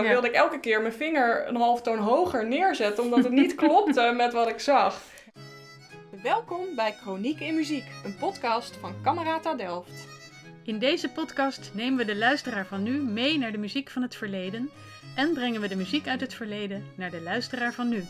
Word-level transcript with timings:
dan 0.00 0.08
Ja. 0.08 0.20
wilde 0.20 0.28
ik 0.28 0.34
elke 0.42 0.60
keer 0.60 0.80
mijn 0.80 0.92
vinger 0.92 1.48
een 1.48 1.56
half 1.56 1.82
toon 1.82 1.98
hoger 1.98 2.46
neerzetten, 2.46 3.04
omdat 3.04 3.24
het 3.24 3.32
niet 3.32 3.54
klopte 3.54 4.12
met 4.16 4.32
wat 4.32 4.48
ik 4.48 4.60
zag. 4.60 5.02
Welkom 6.22 6.64
bij 6.76 6.92
Chroniek 6.92 7.40
in 7.40 7.54
Muziek, 7.54 7.84
een 8.04 8.16
podcast 8.16 8.76
van 8.76 8.94
Camerata 9.02 9.54
Delft. 9.54 10.06
In 10.64 10.78
deze 10.78 11.08
podcast 11.08 11.70
nemen 11.74 11.98
we 11.98 12.04
de 12.04 12.16
luisteraar 12.16 12.66
van 12.66 12.82
nu 12.82 12.90
mee 13.02 13.38
naar 13.38 13.52
de 13.52 13.58
muziek 13.58 13.90
van 13.90 14.02
het 14.02 14.14
verleden 14.14 14.70
en 15.16 15.32
brengen 15.32 15.60
we 15.60 15.68
de 15.68 15.76
muziek 15.76 16.08
uit 16.08 16.20
het 16.20 16.34
verleden 16.34 16.84
naar 16.96 17.10
de 17.10 17.20
luisteraar 17.22 17.72
van 17.72 17.88
nu. 17.88 18.04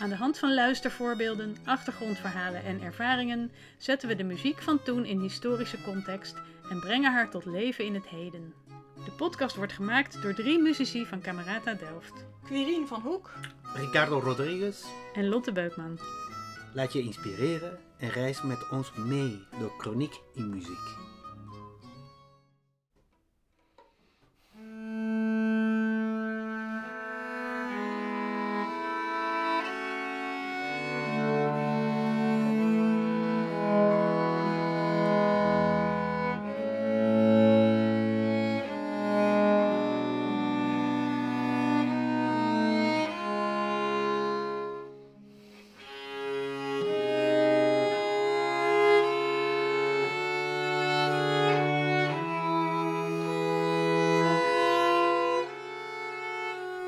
Aan 0.00 0.08
de 0.08 0.16
hand 0.16 0.38
van 0.38 0.54
luistervoorbeelden, 0.54 1.56
achtergrondverhalen 1.64 2.64
en 2.64 2.82
ervaringen 2.82 3.52
zetten 3.78 4.08
we 4.08 4.16
de 4.16 4.24
muziek 4.24 4.62
van 4.62 4.82
toen 4.82 5.04
in 5.04 5.20
historische 5.20 5.82
context 5.82 6.34
en 6.70 6.80
brengen 6.80 7.12
haar 7.12 7.30
tot 7.30 7.44
leven 7.44 7.84
in 7.84 7.94
het 7.94 8.06
heden. 8.06 8.54
De 9.06 9.12
podcast 9.12 9.56
wordt 9.56 9.72
gemaakt 9.72 10.22
door 10.22 10.34
drie 10.34 10.58
muzici 10.58 11.06
van 11.06 11.20
Camerata 11.20 11.74
Delft 11.74 12.12
Quirine 12.44 12.86
van 12.86 13.00
Hoek, 13.00 13.32
Ricardo 13.74 14.20
Rodriguez, 14.20 14.84
en 15.14 15.28
Lotte 15.28 15.52
Beukman. 15.52 15.98
laat 16.74 16.92
je 16.92 17.00
inspireren 17.00 17.78
en 17.98 18.08
reis 18.08 18.42
met 18.42 18.70
ons 18.70 18.92
mee 18.94 19.44
door 19.58 19.72
chroniek 19.78 20.20
in 20.34 20.48
muziek. 20.48 21.05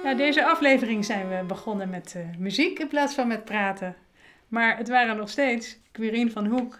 Ja, 0.08 0.14
deze 0.14 0.44
aflevering 0.44 1.04
zijn 1.04 1.28
we 1.28 1.44
begonnen 1.46 1.90
met 1.90 2.14
eh, 2.16 2.22
muziek 2.38 2.78
in 2.78 2.88
plaats 2.88 3.14
van 3.14 3.28
met 3.28 3.44
praten. 3.44 3.96
Maar 4.48 4.76
het 4.76 4.88
waren 4.88 5.16
nog 5.16 5.30
steeds 5.30 5.78
Quirine 5.92 6.30
van 6.30 6.46
Hoek, 6.46 6.78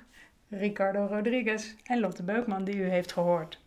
Ricardo 0.49 1.07
Rodriguez 1.07 1.75
en 1.85 2.01
Lotte 2.01 2.23
Beukman 2.23 2.65
die 2.65 2.77
u 2.77 2.89
heeft 2.89 3.13
gehoord. 3.13 3.61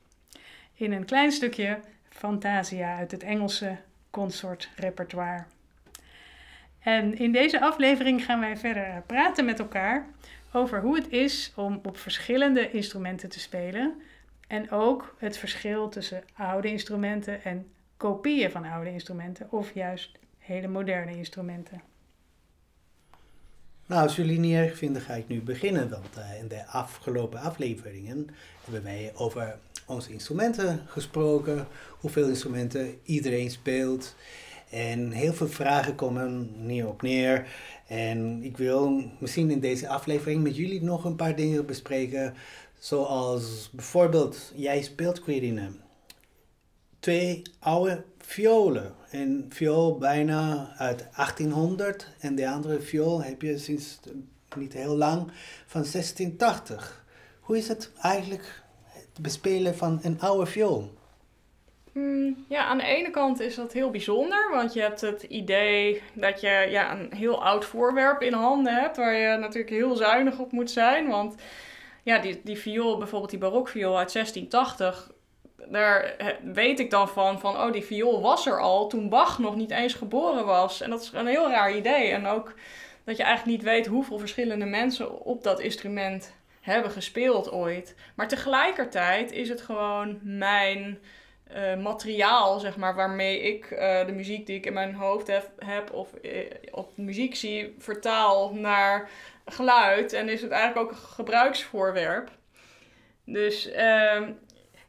In 0.73 0.91
een 0.91 1.05
klein 1.05 1.31
stukje 1.31 1.79
Fantasia 2.09 2.97
uit 2.97 3.11
het 3.11 3.23
Engelse 3.23 3.77
consortrepertoire. 4.09 5.43
En 6.79 7.17
in 7.17 7.31
deze 7.31 7.61
aflevering 7.61 8.25
gaan 8.25 8.39
wij 8.39 8.57
verder 8.57 9.03
praten 9.05 9.45
met 9.45 9.59
elkaar 9.59 10.05
over 10.51 10.81
hoe 10.81 10.95
het 10.95 11.09
is 11.09 11.53
om 11.55 11.79
op 11.83 11.97
verschillende 11.97 12.71
instrumenten 12.71 13.29
te 13.29 13.39
spelen. 13.39 14.01
En 14.47 14.71
ook 14.71 15.15
het 15.17 15.37
verschil 15.37 15.89
tussen 15.89 16.23
oude 16.33 16.67
instrumenten 16.67 17.43
en 17.43 17.71
kopieën 18.01 18.51
van 18.51 18.65
oude 18.65 18.91
instrumenten 18.91 19.47
of 19.51 19.73
juist 19.73 20.11
hele 20.37 20.67
moderne 20.67 21.17
instrumenten. 21.17 21.81
Nou, 23.85 24.03
als 24.03 24.15
jullie 24.15 24.39
niet 24.39 24.55
erg 24.55 24.77
vinden, 24.77 25.01
ga 25.01 25.13
ik 25.13 25.27
nu 25.27 25.41
beginnen. 25.41 25.89
Want 25.89 26.17
eh, 26.17 26.39
in 26.39 26.47
de 26.47 26.65
afgelopen 26.67 27.39
afleveringen 27.39 28.27
hebben 28.63 28.83
wij 28.83 29.11
over 29.15 29.57
onze 29.85 30.11
instrumenten 30.11 30.81
gesproken. 30.87 31.67
Hoeveel 31.99 32.27
instrumenten 32.27 32.99
iedereen 33.03 33.51
speelt. 33.51 34.15
En 34.69 35.11
heel 35.11 35.33
veel 35.33 35.47
vragen 35.47 35.95
komen 35.95 36.49
hierop 36.67 37.01
neer. 37.01 37.47
En 37.87 38.43
ik 38.43 38.57
wil 38.57 39.03
misschien 39.19 39.51
in 39.51 39.59
deze 39.59 39.87
aflevering 39.87 40.43
met 40.43 40.55
jullie 40.55 40.83
nog 40.83 41.05
een 41.05 41.15
paar 41.15 41.35
dingen 41.35 41.65
bespreken. 41.65 42.33
Zoals 42.79 43.69
bijvoorbeeld, 43.71 44.51
jij 44.55 44.81
speelt 44.81 45.21
Quirine. 45.21 45.71
Twee 47.01 47.41
oude 47.59 48.03
violen. 48.17 48.95
Een 49.11 49.45
viool 49.49 49.97
bijna 49.97 50.73
uit 50.77 51.07
1800 51.15 52.07
en 52.19 52.35
de 52.35 52.49
andere 52.49 52.79
viool 52.79 53.23
heb 53.23 53.41
je 53.41 53.57
sinds 53.57 53.99
niet 54.55 54.73
heel 54.73 54.95
lang 54.95 55.31
van 55.65 55.81
1680. 55.81 57.05
Hoe 57.39 57.57
is 57.57 57.67
het 57.67 57.91
eigenlijk 58.01 58.63
het 58.85 59.21
bespelen 59.21 59.75
van 59.75 59.99
een 60.01 60.19
oude 60.19 60.45
viool? 60.45 60.93
Hmm, 61.91 62.45
ja, 62.49 62.65
aan 62.65 62.77
de 62.77 62.83
ene 62.83 63.09
kant 63.09 63.39
is 63.39 63.55
dat 63.55 63.73
heel 63.73 63.91
bijzonder, 63.91 64.49
want 64.51 64.73
je 64.73 64.81
hebt 64.81 65.01
het 65.01 65.23
idee 65.23 66.01
dat 66.13 66.41
je 66.41 66.67
ja, 66.69 66.99
een 66.99 67.13
heel 67.13 67.43
oud 67.43 67.65
voorwerp 67.65 68.21
in 68.21 68.33
handen 68.33 68.73
hebt, 68.73 68.97
waar 68.97 69.13
je 69.13 69.37
natuurlijk 69.37 69.73
heel 69.73 69.95
zuinig 69.95 70.39
op 70.39 70.51
moet 70.51 70.71
zijn. 70.71 71.07
Want 71.07 71.35
ja, 72.03 72.19
die, 72.19 72.41
die 72.43 72.57
viool, 72.57 72.97
bijvoorbeeld 72.97 73.31
die 73.31 73.39
barokviool 73.39 73.97
uit 73.97 74.13
1680, 74.13 75.11
daar 75.67 76.03
eh, 76.03 76.27
weet 76.43 76.79
ik 76.79 76.89
dan 76.89 77.09
van, 77.09 77.39
van, 77.39 77.55
oh, 77.55 77.71
die 77.71 77.83
viool 77.85 78.21
was 78.21 78.45
er 78.45 78.59
al 78.59 78.87
toen 78.87 79.09
Bach 79.09 79.39
nog 79.39 79.55
niet 79.55 79.71
eens 79.71 79.93
geboren 79.93 80.45
was. 80.45 80.81
En 80.81 80.89
dat 80.89 81.01
is 81.01 81.11
een 81.13 81.27
heel 81.27 81.49
raar 81.49 81.75
idee. 81.75 82.11
En 82.11 82.27
ook 82.27 82.53
dat 83.03 83.17
je 83.17 83.23
eigenlijk 83.23 83.57
niet 83.57 83.67
weet 83.67 83.87
hoeveel 83.87 84.19
verschillende 84.19 84.65
mensen 84.65 85.19
op 85.19 85.43
dat 85.43 85.59
instrument 85.59 86.33
hebben 86.61 86.91
gespeeld 86.91 87.51
ooit. 87.51 87.95
Maar 88.15 88.27
tegelijkertijd 88.27 89.31
is 89.31 89.49
het 89.49 89.61
gewoon 89.61 90.19
mijn 90.21 90.99
eh, 91.47 91.75
materiaal, 91.75 92.59
zeg 92.59 92.77
maar, 92.77 92.95
waarmee 92.95 93.41
ik 93.41 93.71
eh, 93.71 94.05
de 94.05 94.11
muziek 94.11 94.45
die 94.45 94.57
ik 94.57 94.65
in 94.65 94.73
mijn 94.73 94.93
hoofd 94.93 95.27
heb, 95.57 95.91
of 95.93 96.09
op 96.71 96.97
muziek 96.97 97.35
zie, 97.35 97.75
vertaal 97.77 98.53
naar 98.53 99.09
geluid. 99.45 100.13
En 100.13 100.29
is 100.29 100.41
het 100.41 100.51
eigenlijk 100.51 100.81
ook 100.85 100.91
een 100.91 101.07
gebruiksvoorwerp. 101.07 102.29
Dus 103.25 103.71
ehm, 103.71 104.31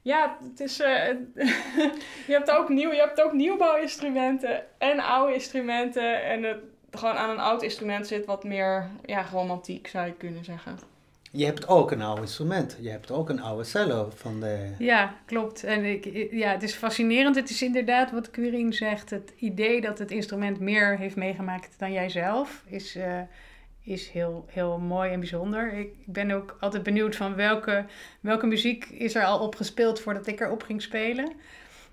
ja, 0.02 0.38
het 0.50 0.60
is, 0.60 0.80
eh, 0.80 1.08
je, 2.28 2.32
hebt 2.32 2.50
ook 2.50 2.68
nieuw, 2.68 2.92
je 2.92 3.00
hebt 3.00 3.22
ook 3.22 3.32
nieuwbouwinstrumenten 3.32 4.62
en 4.78 5.00
oude 5.00 5.34
instrumenten. 5.34 6.24
En 6.24 6.42
het, 6.42 6.58
gewoon 6.90 7.14
aan 7.14 7.30
een 7.30 7.38
oud 7.38 7.62
instrument 7.62 8.06
zit 8.06 8.26
wat 8.26 8.44
meer 8.44 8.90
ja, 9.04 9.24
romantiek, 9.32 9.86
zou 9.88 10.06
je 10.06 10.12
kunnen 10.12 10.44
zeggen. 10.44 10.78
Je 11.34 11.44
hebt 11.44 11.68
ook 11.68 11.90
een 11.90 12.02
oude 12.02 12.20
instrument. 12.20 12.78
Je 12.80 12.90
hebt 12.90 13.10
ook 13.10 13.28
een 13.28 13.40
oude 13.40 13.64
cello 13.64 14.10
van 14.14 14.40
de... 14.40 14.74
Ja, 14.78 15.14
klopt. 15.26 15.64
En 15.64 15.84
ik, 15.84 16.28
ja, 16.30 16.50
het 16.50 16.62
is 16.62 16.74
fascinerend. 16.74 17.36
Het 17.36 17.50
is 17.50 17.62
inderdaad 17.62 18.10
wat 18.10 18.30
Quirine 18.30 18.72
zegt. 18.72 19.10
Het 19.10 19.32
idee 19.36 19.80
dat 19.80 19.98
het 19.98 20.10
instrument 20.10 20.60
meer 20.60 20.98
heeft 20.98 21.16
meegemaakt 21.16 21.78
dan 21.78 21.92
jijzelf 21.92 22.62
is, 22.66 22.96
eh, 22.96 23.20
is 23.82 24.10
heel, 24.10 24.44
heel 24.48 24.78
mooi 24.78 25.12
en 25.12 25.18
bijzonder. 25.18 25.72
Ik 25.72 25.92
ben 26.04 26.30
ook 26.30 26.56
altijd 26.60 26.82
benieuwd 26.82 27.16
van 27.16 27.34
welke, 27.34 27.84
welke 28.20 28.46
muziek 28.46 28.84
is 28.84 29.14
er 29.14 29.24
al 29.24 29.38
op 29.38 29.54
gespeeld 29.54 30.00
voordat 30.00 30.26
ik 30.26 30.40
erop 30.40 30.62
ging 30.62 30.82
spelen. 30.82 31.32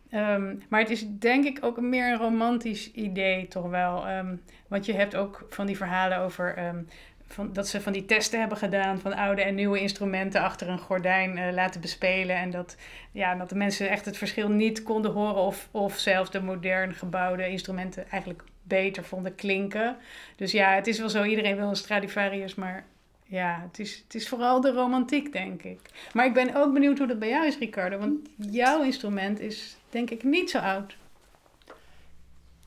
Ehm, 0.09 0.55
maar 0.69 0.79
het 0.79 0.89
is 0.89 1.05
denk 1.07 1.45
ik 1.45 1.57
ook 1.61 1.81
meer 1.81 2.11
een 2.11 2.17
romantisch 2.17 2.91
idee 2.91 3.47
toch 3.47 3.69
wel. 3.69 4.07
Ehm, 4.07 4.35
want 4.67 4.85
je 4.85 4.93
hebt 4.93 5.15
ook 5.15 5.45
van 5.49 5.65
die 5.65 5.77
verhalen 5.77 6.17
over 6.17 6.55
ehm, 6.55 6.81
van, 7.27 7.53
dat 7.53 7.67
ze 7.67 7.81
van 7.81 7.93
die 7.93 8.05
testen 8.05 8.39
hebben 8.39 8.57
gedaan 8.57 8.99
van 8.99 9.13
oude 9.13 9.41
en 9.41 9.55
nieuwe 9.55 9.79
instrumenten 9.79 10.41
achter 10.41 10.69
een 10.69 10.79
gordijn 10.79 11.37
eh, 11.37 11.53
laten 11.53 11.81
bespelen. 11.81 12.35
En 12.35 12.49
dat, 12.49 12.75
ja, 13.11 13.35
dat 13.35 13.49
de 13.49 13.55
mensen 13.55 13.89
echt 13.89 14.05
het 14.05 14.17
verschil 14.17 14.49
niet 14.49 14.83
konden 14.83 15.11
horen 15.11 15.41
of, 15.41 15.69
of 15.71 15.97
zelfs 15.97 16.31
de 16.31 16.41
modern 16.41 16.93
gebouwde 16.93 17.49
instrumenten 17.49 18.09
eigenlijk 18.09 18.43
beter 18.69 19.03
vonden 19.03 19.35
klinken. 19.35 19.97
Dus 20.35 20.51
ja, 20.51 20.73
het 20.73 20.87
is 20.87 20.99
wel 20.99 21.09
zo, 21.09 21.23
iedereen 21.23 21.55
wil 21.55 21.69
een 21.69 21.75
Stradivarius, 21.75 22.55
maar 22.55 22.85
ja, 23.23 23.61
het 23.67 23.79
is, 23.79 24.03
het 24.03 24.15
is 24.15 24.27
vooral 24.27 24.61
de 24.61 24.71
romantiek, 24.71 25.31
denk 25.31 25.63
ik. 25.63 25.79
Maar 26.13 26.25
ik 26.25 26.33
ben 26.33 26.55
ook 26.55 26.73
benieuwd 26.73 26.97
hoe 26.97 27.07
dat 27.07 27.19
bij 27.19 27.29
jou 27.29 27.45
is, 27.45 27.57
Ricardo, 27.57 27.97
want 27.97 28.29
jouw 28.35 28.83
instrument 28.83 29.39
is 29.39 29.77
denk 29.89 30.09
ik 30.09 30.23
niet 30.23 30.49
zo 30.49 30.57
oud. 30.57 30.97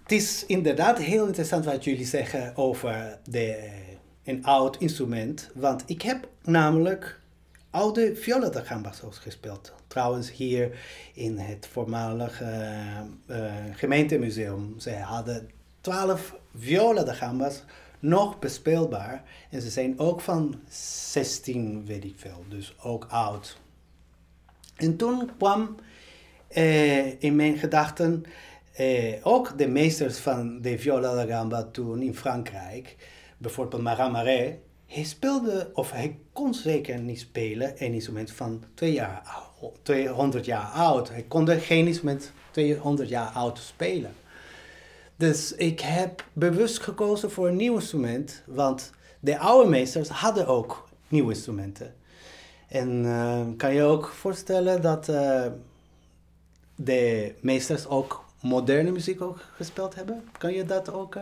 Het 0.02 0.12
is 0.12 0.46
inderdaad 0.46 0.98
heel 0.98 1.26
interessant 1.26 1.64
wat 1.64 1.84
jullie 1.84 2.04
zeggen 2.04 2.56
over 2.56 3.18
de, 3.24 3.70
een 4.24 4.44
oud 4.44 4.76
instrument. 4.76 5.50
Want 5.54 5.82
ik 5.86 6.02
heb 6.02 6.28
namelijk 6.42 7.20
oude 7.70 8.16
viola 8.16 8.48
da 8.48 8.60
gambas 8.60 9.02
gespeeld. 9.10 9.72
Trouwens 9.86 10.32
hier 10.32 10.78
in 11.14 11.38
het 11.38 11.66
voormalige 11.66 12.72
uh, 13.26 13.52
gemeentemuseum. 13.72 14.74
Ze 14.78 14.90
hadden 14.90 15.50
twaalf 15.82 16.34
viola 16.54 17.02
da 17.04 17.12
gambas 17.12 17.64
nog 17.98 18.38
bespeelbaar. 18.38 19.22
En 19.50 19.62
ze 19.62 19.70
zijn 19.70 19.98
ook 19.98 20.20
van 20.20 20.60
16, 20.68 21.86
weet 21.86 22.04
ik 22.04 22.14
veel. 22.16 22.44
Dus 22.48 22.74
ook 22.82 23.06
oud. 23.10 23.60
En 24.76 24.96
toen 24.96 25.30
kwam 25.36 25.76
uh, 26.56 27.22
in 27.22 27.36
mijn 27.36 27.58
gedachten 27.58 28.24
uh, 28.80 29.14
ook 29.22 29.58
de 29.58 29.68
meesters 29.68 30.18
van 30.18 30.60
de 30.60 30.78
viola 30.78 31.14
da 31.14 31.34
gamba 31.34 31.62
toen 31.62 32.02
in 32.02 32.14
Frankrijk, 32.16 32.96
bijvoorbeeld 33.38 33.82
Marat 33.82 34.12
Marais, 34.12 34.54
hij 34.86 35.04
speelde, 35.04 35.70
of 35.74 35.90
hij 35.90 36.18
kon 36.32 36.54
zeker 36.54 36.98
niet 36.98 37.20
spelen, 37.20 37.84
een 37.84 37.92
instrument 37.92 38.30
van 38.30 38.64
twee 38.74 38.92
jaar, 38.92 39.22
ou- 39.60 39.72
200 39.82 40.44
jaar 40.44 40.64
oud. 40.64 41.08
Hij 41.08 41.24
kon 41.28 41.48
geen 41.48 41.86
instrument 41.86 42.32
200 42.50 43.08
jaar 43.08 43.28
oud 43.28 43.58
spelen. 43.58 44.14
Dus 45.22 45.54
ik 45.54 45.80
heb 45.80 46.24
bewust 46.32 46.78
gekozen 46.78 47.30
voor 47.30 47.48
een 47.48 47.56
nieuw 47.56 47.74
instrument, 47.74 48.42
want 48.46 48.92
de 49.20 49.38
oude 49.38 49.68
meesters 49.68 50.08
hadden 50.08 50.46
ook 50.46 50.88
nieuwe 51.08 51.32
instrumenten. 51.32 51.94
En 52.68 53.04
eh, 53.04 53.40
kan 53.56 53.74
je 53.74 53.82
ook 53.82 54.06
voorstellen 54.06 54.82
dat 54.82 55.08
eh, 55.08 55.46
de 56.76 57.34
meesters 57.40 57.86
ook 57.86 58.24
moderne 58.40 58.90
muziek 58.90 59.20
ook 59.20 59.38
gespeeld 59.56 59.94
hebben? 59.94 60.24
Kan 60.38 60.52
je 60.52 60.64
dat 60.64 60.92
ook 60.92 61.18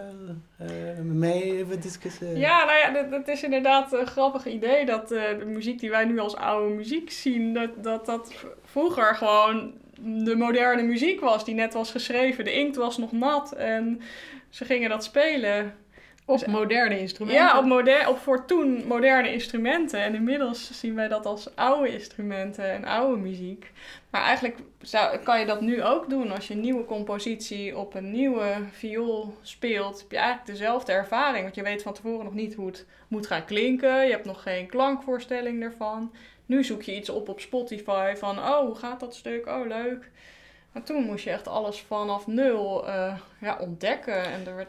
met 0.97 1.15
mij 1.15 1.43
even 1.43 1.81
discussiëren? 1.81 2.39
Ja, 2.39 2.65
nou 2.65 2.79
ja, 2.79 3.03
dat, 3.03 3.29
is 3.29 3.43
inderdaad 3.43 3.93
een 3.93 4.07
grappig 4.07 4.47
idee 4.47 4.87
dat 4.87 5.09
de 5.09 5.43
muziek 5.47 5.81
die 5.81 5.91
wij 5.91 6.05
nu 6.05 6.19
als 6.19 6.37
oude 6.37 6.75
muziek 6.75 7.11
zien, 7.11 7.55
dat, 7.55 7.71
dat 7.83 8.07
dat 8.07 8.33
vroeger 8.65 9.15
gewoon 9.15 9.73
de 10.03 10.37
moderne 10.37 10.83
muziek 10.83 11.21
was 11.21 11.45
die 11.45 11.55
net 11.55 11.75
was 11.75 11.91
geschreven. 11.91 12.45
De 12.45 12.53
inkt 12.53 12.77
was 12.77 12.99
nog 12.99 13.13
nat 13.13 13.53
en 13.53 14.01
ze 14.49 14.65
gingen 14.65 14.89
dat 14.89 15.05
spelen. 15.05 15.75
Op 16.25 16.47
moderne 16.47 16.99
instrumenten. 16.99 17.45
Ja, 17.45 17.59
op, 17.59 17.65
moder 17.65 18.09
op 18.09 18.19
voor 18.19 18.45
toen 18.45 18.87
moderne 18.87 19.33
instrumenten. 19.33 20.01
En 20.01 20.15
inmiddels 20.15 20.81
zien 20.81 20.95
wij 20.95 21.09
dat 21.09 21.27
als 21.27 21.57
oude 21.57 21.93
instrumenten 21.93 22.71
en 22.71 22.85
oude 22.85 23.21
muziek. 23.21 23.73
Maar 24.11 24.23
eigenlijk 24.23 24.59
zou, 24.81 25.19
kan 25.19 25.41
je 25.41 25.47
dat 25.47 25.61
nu 25.61 25.83
ook 25.83 26.11
doen. 26.11 26.31
Als 26.31 26.49
je 26.49 26.55
een 26.55 26.61
nieuwe 26.61 26.85
compositie 26.85 27.77
op 27.77 27.95
een 27.95 28.11
nieuwe 28.11 28.57
viool 28.71 29.35
speelt, 29.43 30.01
heb 30.01 30.11
je 30.11 30.17
eigenlijk 30.17 30.47
dezelfde 30.47 30.93
ervaring. 30.93 31.43
Want 31.43 31.55
je 31.55 31.63
weet 31.63 31.83
van 31.83 31.93
tevoren 31.93 32.25
nog 32.25 32.35
niet 32.35 32.55
hoe 32.55 32.67
het 32.67 32.87
moet 33.09 33.27
gaan 33.27 33.45
klinken. 33.45 34.05
Je 34.05 34.11
hebt 34.11 34.25
nog 34.25 34.43
geen 34.43 34.67
klankvoorstelling 34.67 35.63
ervan. 35.63 36.13
Nu 36.51 36.65
zoek 36.65 36.83
je 36.83 36.97
iets 36.97 37.09
op 37.09 37.29
op 37.29 37.41
Spotify 37.41 38.15
van, 38.17 38.39
oh, 38.39 38.67
hoe 38.67 38.75
gaat 38.75 39.01
dat 39.01 39.15
stuk? 39.15 39.47
Oh, 39.47 39.67
leuk. 39.67 40.11
Maar 40.73 40.83
toen 40.83 41.05
moest 41.05 41.25
je 41.25 41.31
echt 41.31 41.49
alles 41.49 41.81
vanaf 41.81 42.27
nul 42.27 42.89
eh, 42.89 43.19
ja, 43.41 43.59
ontdekken. 43.61 44.25
En 44.25 44.47
er 44.47 44.57
werd 44.57 44.69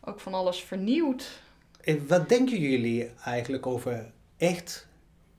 ook 0.00 0.20
van 0.20 0.34
alles 0.34 0.62
vernieuwd. 0.62 1.42
En 1.80 2.06
wat 2.06 2.28
denken 2.28 2.58
jullie 2.58 3.10
eigenlijk 3.24 3.66
over 3.66 4.12
echt 4.36 4.86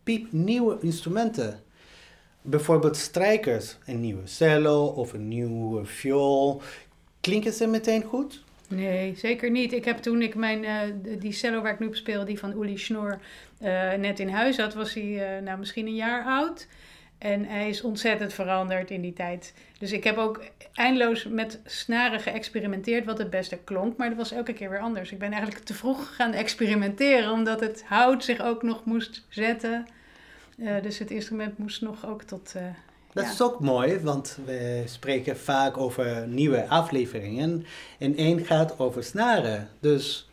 piepnieuwe 0.03 0.77
instrumenten? 0.79 1.63
Bijvoorbeeld 2.41 2.97
strijkers, 2.97 3.77
een 3.85 3.99
nieuwe 3.99 4.27
cello 4.27 4.85
of 4.85 5.13
een 5.13 5.27
nieuwe 5.27 5.85
viool. 5.85 6.61
Klinken 7.19 7.53
ze 7.53 7.67
meteen 7.67 8.03
goed? 8.03 8.43
Nee, 8.71 9.15
zeker 9.15 9.51
niet. 9.51 9.73
Ik 9.73 9.85
heb 9.85 9.97
toen 9.97 10.21
ik 10.21 10.35
mijn, 10.35 10.65
eh, 10.65 10.79
die 11.19 11.31
cello 11.31 11.61
waar 11.61 11.73
ik 11.73 11.79
nu 11.79 11.87
op 11.87 11.95
speel, 11.95 12.25
die 12.25 12.39
van 12.39 12.61
Uli 12.61 12.77
Schnoor, 12.77 13.19
eh, 13.59 13.93
net 13.93 14.19
in 14.19 14.29
huis 14.29 14.57
had, 14.57 14.73
was 14.73 14.93
hij 14.93 15.35
eh, 15.35 15.43
nou, 15.43 15.59
misschien 15.59 15.87
een 15.87 15.95
jaar 15.95 16.25
oud. 16.25 16.67
En 17.17 17.45
hij 17.45 17.69
is 17.69 17.81
ontzettend 17.81 18.33
veranderd 18.33 18.91
in 18.91 19.01
die 19.01 19.13
tijd. 19.13 19.53
Dus 19.79 19.91
ik 19.91 20.03
heb 20.03 20.17
ook 20.17 20.43
eindeloos 20.73 21.25
met 21.25 21.59
snaren 21.65 22.19
geëxperimenteerd 22.19 23.05
wat 23.05 23.17
het 23.17 23.29
beste 23.29 23.57
klonk. 23.57 23.97
Maar 23.97 24.09
dat 24.09 24.17
was 24.17 24.31
elke 24.31 24.53
keer 24.53 24.69
weer 24.69 24.79
anders. 24.79 25.11
Ik 25.11 25.19
ben 25.19 25.31
eigenlijk 25.31 25.63
te 25.65 25.73
vroeg 25.73 26.15
gaan 26.15 26.33
experimenteren, 26.33 27.31
omdat 27.31 27.59
het 27.59 27.83
hout 27.87 28.23
zich 28.23 28.41
ook 28.41 28.63
nog 28.63 28.85
moest 28.85 29.25
zetten. 29.29 29.85
Dus 30.81 30.99
het 30.99 31.11
instrument 31.11 31.57
moest 31.57 31.81
nog 31.81 32.05
ook 32.05 32.23
tot... 32.23 32.55
Dat 33.13 33.23
Ja. 33.23 33.31
is 33.31 33.41
ook 33.41 33.59
mooi, 33.59 33.99
want 33.99 34.37
we 34.45 34.83
spreken 34.85 35.37
vaak 35.37 35.77
over 35.77 36.27
nieuwe 36.27 36.67
afleveringen. 36.67 37.65
En 37.99 38.15
één 38.15 38.45
gaat 38.45 38.79
over 38.79 39.03
snaren. 39.03 39.69
Dus 39.79 40.29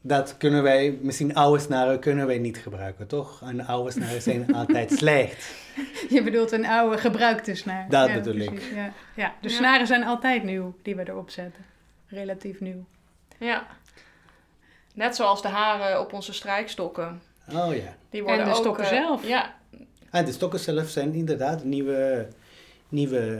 dat 0.00 0.36
kunnen 0.36 0.62
wij, 0.62 0.98
misschien 1.00 1.34
oude 1.34 1.60
snaren 1.62 1.98
kunnen 2.00 2.26
wij 2.26 2.38
niet 2.38 2.58
gebruiken, 2.58 3.06
toch? 3.06 3.42
En 3.42 3.66
oude 3.66 3.90
snaren 3.90 4.22
zijn 4.22 4.54
altijd 4.54 4.92
slecht. 4.92 5.54
Je 6.08 6.22
bedoelt 6.22 6.52
een 6.52 6.66
oude 6.66 6.98
gebruikte 6.98 7.54
snaar. 7.54 7.86
Dat 7.88 8.08
ja, 8.08 8.14
bedoel 8.14 8.34
ik. 8.40 8.50
precies, 8.54 8.74
Ja. 8.74 8.92
ja, 9.14 9.34
de 9.40 9.48
Ja. 9.48 9.54
snaren 9.54 9.86
zijn 9.86 10.04
altijd 10.04 10.42
nieuw 10.42 10.74
die 10.82 10.96
we 10.96 11.08
erop 11.08 11.30
zetten. 11.30 11.64
Relatief 12.08 12.60
nieuw. 12.60 12.84
Ja. 13.38 13.66
Net 14.94 15.16
zoals 15.16 15.42
de 15.42 15.48
haren 15.48 16.00
op 16.00 16.12
onze 16.12 16.32
strijkstokken. 16.32 17.22
Oh 17.52 17.74
ja. 17.74 17.94
Die 18.10 18.22
worden 18.22 18.44
de 18.44 18.50
ook, 18.50 18.56
stokken 18.56 18.84
eh, 18.84 18.90
zelf. 18.90 19.26
Ja, 19.26 19.54
En 20.16 20.24
de 20.24 20.32
stokken 20.32 20.58
zelf 20.60 20.88
zijn 20.88 21.14
inderdaad 21.14 21.64
nieuwe, 21.64 22.28
nieuwe 22.88 23.38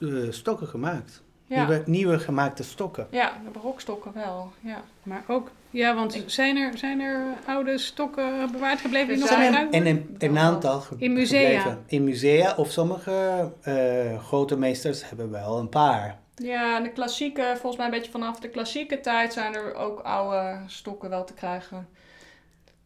eh, 0.00 0.08
stokken 0.30 0.66
gemaakt. 0.66 1.22
ja. 1.46 1.56
Nieuwe, 1.66 1.82
nieuwe 1.86 2.18
gemaakte 2.18 2.62
stokken. 2.62 3.06
ja, 3.10 3.32
de 3.44 3.50
barokstokken 3.50 4.12
wel. 4.14 4.52
Ja. 4.60 4.82
Maar 5.02 5.22
ook, 5.28 5.50
ja, 5.70 5.94
want 5.94 6.22
zijn 6.26 6.56
er, 6.56 6.78
zijn 6.78 7.00
er 7.00 7.20
oude 7.46 7.78
stokken 7.78 8.52
bewaard 8.52 8.80
gebleven 8.80 9.08
die 9.08 9.18
nog 9.18 9.28
zijn- 9.28 9.72
En 9.72 9.86
een, 9.86 10.14
een 10.18 10.38
aantal 10.38 10.80
ge- 10.80 10.94
In 10.98 11.12
musea. 11.12 11.60
gebleven. 11.60 11.82
In 11.86 12.04
musea 12.04 12.54
of 12.56 12.70
sommige 12.70 13.50
eh, 13.62 14.22
grote 14.22 14.56
meesters 14.58 15.08
hebben 15.08 15.30
wel 15.30 15.58
een 15.58 15.68
paar. 15.68 16.18
ja, 16.36 16.76
en 16.76 16.82
de 16.82 16.90
klassieke, 16.92 17.42
volgens 17.52 17.76
mij 17.76 17.84
een 17.86 17.92
beetje 17.92 18.10
vanaf 18.10 18.40
de 18.40 18.48
klassieke 18.48 19.00
tijd 19.00 19.32
zijn 19.32 19.54
er 19.54 19.74
ook 19.74 20.00
oude 20.00 20.58
stokken 20.66 21.08
wel 21.10 21.24
te 21.24 21.34
krijgen. 21.34 21.88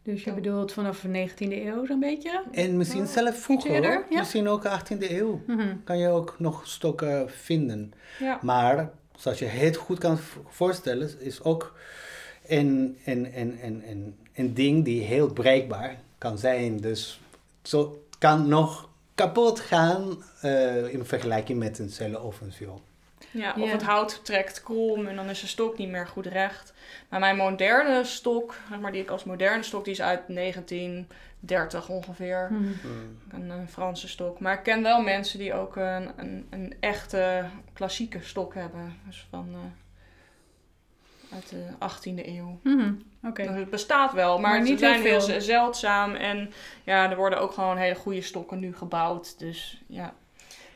Dus 0.08 0.24
je 0.24 0.32
bedoelt 0.32 0.72
vanaf 0.72 1.00
de 1.00 1.28
19e 1.28 1.52
eeuw 1.52 1.86
zo'n 1.86 2.00
beetje? 2.00 2.42
En 2.52 2.76
misschien 2.76 3.02
Oh, 3.02 3.08
zelf 3.08 3.38
vroeger, 3.38 3.70
eerder, 3.70 4.06
ja. 4.10 4.18
misschien 4.18 4.48
ook 4.48 4.64
18e 4.64 5.10
eeuw. 5.10 5.40
Mhm. 5.46 5.76
Kan 5.84 5.98
je 5.98 6.08
ook 6.08 6.34
nog 6.38 6.66
stokken 6.66 7.30
vinden. 7.30 7.92
Ja, 8.18 8.38
Maar, 8.42 8.90
zoals 9.16 9.38
je 9.38 9.44
het 9.44 9.76
goed 9.76 9.98
kan 9.98 10.18
voorstellen, 10.48 11.20
is 11.20 11.42
ook 11.42 11.74
een, 12.46 12.98
een, 13.04 13.40
een, 13.40 13.58
een, 13.62 13.82
een, 13.88 14.16
een 14.34 14.54
ding 14.54 14.84
die 14.84 15.02
heel 15.02 15.32
breekbaar 15.32 15.96
kan 16.18 16.38
zijn. 16.38 16.76
Dus 16.76 17.20
zo 17.62 18.02
kan 18.18 18.48
nog 18.48 18.88
kapot 19.14 19.60
gaan 19.60 20.22
eh, 20.40 20.92
in 20.92 21.04
vergelijking 21.04 21.58
met 21.58 21.78
een 21.78 21.90
cello 21.90 22.20
of 22.20 22.40
een 22.40 22.52
viool. 22.52 22.80
Ja, 23.30 23.52
Ja. 23.56 23.62
of 23.62 23.72
het 23.72 23.82
hout 23.82 24.24
trekt 24.24 24.62
krom 24.62 25.06
en 25.06 25.16
dan 25.16 25.28
is 25.28 25.40
de 25.40 25.46
stok 25.46 25.78
niet 25.78 25.88
meer 25.88 26.06
goed 26.06 26.26
recht. 26.26 26.74
Maar 27.08 27.20
mijn 27.20 27.36
moderne 27.36 28.04
stok, 28.04 28.54
zeg 28.70 28.80
maar 28.80 28.92
die 28.92 29.02
ik 29.02 29.10
als 29.10 29.24
moderne 29.24 29.62
stok, 29.62 29.84
die 29.84 29.92
is 29.92 30.02
uit 30.02 30.28
1930 30.28 31.88
ongeveer. 31.88 32.48
Mhm. 32.50 32.72
Een, 33.30 33.50
eh, 33.50 33.56
Franse 33.68 34.08
stok. 34.08 34.40
Maar 34.40 34.54
ik 34.54 34.62
ken 34.62 34.82
wel 34.82 35.02
mensen 35.02 35.38
die 35.38 35.54
ook 35.54 35.76
een, 35.76 36.10
een, 36.16 36.46
een 36.50 36.74
echte 36.80 37.44
klassieke 37.72 38.18
stok 38.22 38.54
hebben. 38.54 38.96
Dus 39.06 39.26
van 39.30 39.48
eh, 39.52 39.58
uit 41.34 41.48
de 41.48 41.64
18e 41.78 42.26
eeuw. 42.28 42.60
Mhm. 42.62 42.92
Oké. 43.22 43.42
Dus 43.42 43.54
het 43.56 43.70
bestaat 43.70 44.12
wel, 44.12 44.38
maar, 44.38 44.50
Maar 44.50 44.62
niet 44.62 44.78
zijn 44.78 45.02
heel 45.02 45.40
zeldzaam. 45.40 46.14
En 46.14 46.52
ja, 46.84 47.10
er 47.10 47.16
worden 47.16 47.40
ook 47.40 47.52
gewoon 47.52 47.76
hele 47.76 47.94
goede 47.94 48.20
stokken 48.22 48.58
nu 48.58 48.74
gebouwd. 48.76 49.38
Dus 49.38 49.82
ja, 49.86 50.14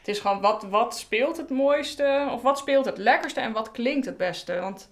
het 0.02 0.08
is 0.08 0.18
gewoon 0.20 0.40
wat, 0.40 0.62
wat 0.62 0.96
speelt 0.98 1.36
het 1.36 1.50
mooiste? 1.50 2.28
Of 2.32 2.42
wat 2.42 2.58
speelt 2.58 2.84
het 2.84 2.98
lekkerste 2.98 3.40
en 3.40 3.52
wat 3.52 3.70
klinkt 3.70 4.06
het 4.06 4.16
beste? 4.16 4.60
Want 4.60 4.90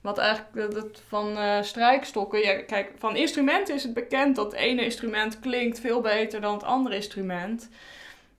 wat 0.00 0.18
eigenlijk 0.18 0.74
dat- 0.74 1.02
van 1.08 1.36
eh, 1.36 1.62
strijkstokken... 1.62 2.66
Kijk, 2.66 2.92
van 2.98 3.16
instrumenten 3.16 3.74
is 3.74 3.82
het 3.82 3.94
bekend 3.94 4.36
dat 4.36 4.52
het 4.52 4.60
ene 4.60 4.84
instrument 4.84 5.40
klinkt 5.40 5.80
veel 5.80 6.00
beter 6.00 6.40
dan 6.40 6.52
het 6.54 6.62
andere 6.62 6.94
instrument. 6.94 7.68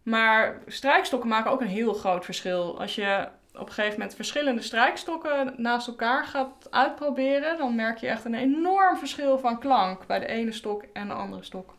Maar 0.03 0.61
strijkstokken 0.67 1.29
maken 1.29 1.51
ook 1.51 1.61
een 1.61 1.67
heel 1.67 1.93
groot 1.93 2.25
verschil. 2.25 2.79
Als 2.79 2.95
je 2.95 3.27
op 3.53 3.67
een 3.67 3.73
gegeven 3.73 3.99
moment 3.99 4.15
verschillende 4.15 4.61
strijkstokken 4.61 5.53
naast 5.57 5.87
elkaar 5.87 6.25
gaat 6.25 6.67
uitproberen, 6.69 7.57
dan 7.57 7.75
merk 7.75 7.97
je 7.97 8.07
echt 8.07 8.25
een 8.25 8.35
enorm 8.35 8.97
verschil 8.97 9.37
van 9.39 9.59
klank 9.59 10.07
bij 10.07 10.19
de 10.19 10.27
ene 10.27 10.51
stok 10.51 10.83
en 10.93 11.07
de 11.07 11.13
andere 11.13 11.43
stok. 11.43 11.73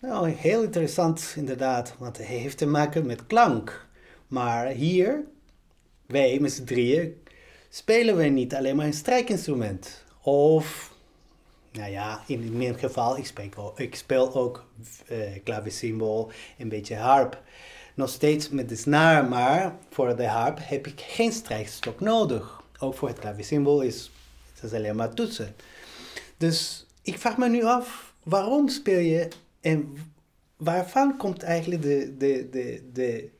Nou, 0.00 0.28
heel 0.28 0.62
interessant 0.62 1.32
inderdaad, 1.36 1.94
want 1.98 2.16
het 2.16 2.26
heeft 2.26 2.58
te 2.58 2.66
maken 2.66 3.06
met 3.06 3.26
klank. 3.26 3.86
Maar 4.26 4.66
hier, 4.66 5.24
wij 6.06 6.38
met 6.40 6.52
z'n 6.52 6.64
drieën, 6.64 7.22
spelen 7.68 8.16
we 8.16 8.24
niet 8.24 8.54
alleen 8.54 8.76
maar 8.76 8.86
een 8.86 8.92
strijkinstrument. 8.92 10.04
Of, 10.22 10.92
nou 11.72 11.90
ja, 11.90 12.22
in 12.26 12.56
mijn 12.56 12.78
geval, 12.78 13.16
ik 13.18 13.26
speel, 13.26 13.48
ook- 13.56 13.78
ik 13.78 13.94
speel 13.94 14.34
ook 14.34 14.64
klavecimbal, 15.44 16.30
een 16.58 16.68
beetje 16.68 16.96
harp. 16.96 17.42
Nog 17.94 18.08
steeds 18.08 18.48
met 18.48 18.68
de 18.68 18.76
snaar, 18.76 19.24
maar 19.24 19.76
voor 19.90 20.16
de 20.16 20.26
harp 20.26 20.58
heb 20.62 20.86
ik 20.86 21.00
geen 21.00 21.32
strijkstok 21.32 22.00
nodig. 22.00 22.62
Ook 22.78 22.94
voor 22.94 23.08
het 23.08 23.18
klavecimbal 23.18 23.80
is 23.80 24.10
het 24.60 24.74
alleen 24.74 24.96
maar 24.96 25.14
toetsen. 25.14 25.54
Dus 26.36 26.86
ik 27.02 27.18
vraag 27.18 27.36
me 27.36 27.48
nu 27.48 27.64
af, 27.64 28.12
waarom 28.22 28.68
speel 28.68 28.98
je 28.98 29.28
en 29.60 29.96
waarvan 30.56 31.16
komt 31.16 31.42
eigenlijk 31.42 31.82
de, 31.82 32.16
de, 32.16 32.48
de, 32.50 32.90
de, 32.92 33.30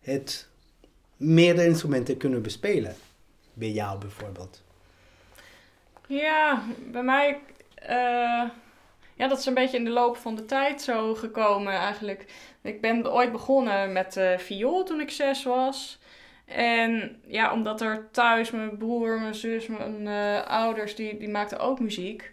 het 0.00 0.48
meerdere 1.16 1.68
instrumenten 1.68 2.16
kunnen 2.16 2.42
bespelen? 2.42 2.94
Bij 3.54 3.70
jou 3.70 3.98
bijvoorbeeld. 3.98 4.62
Ja, 6.06 6.62
bij 6.90 7.02
mij, 7.02 7.40
eh, 7.74 8.42
ja, 9.14 9.28
dat 9.28 9.38
is 9.38 9.46
een 9.46 9.54
beetje 9.54 9.76
in 9.76 9.84
de 9.84 9.90
loop 9.90 10.16
van 10.16 10.34
de 10.34 10.44
tijd 10.44 10.82
zo 10.82 11.14
gekomen 11.14 11.72
eigenlijk. 11.72 12.26
Ik 12.62 12.80
ben 12.80 13.12
ooit 13.12 13.32
begonnen 13.32 13.92
met 13.92 14.16
eh 14.16 14.38
viool 14.38 14.84
toen 14.84 15.00
ik 15.00 15.10
zes 15.10 15.44
was. 15.44 16.00
En 16.44 17.22
ja, 17.26 17.52
omdat 17.52 17.80
er 17.80 18.08
thuis 18.10 18.50
mijn 18.50 18.76
broer, 18.76 19.20
mijn 19.20 19.34
zus, 19.34 19.66
mijn 19.66 20.06
eh, 20.06 20.46
ouders, 20.46 20.94
die, 20.94 21.18
die 21.18 21.28
maakten 21.28 21.58
ook 21.58 21.80
muziek. 21.80 22.32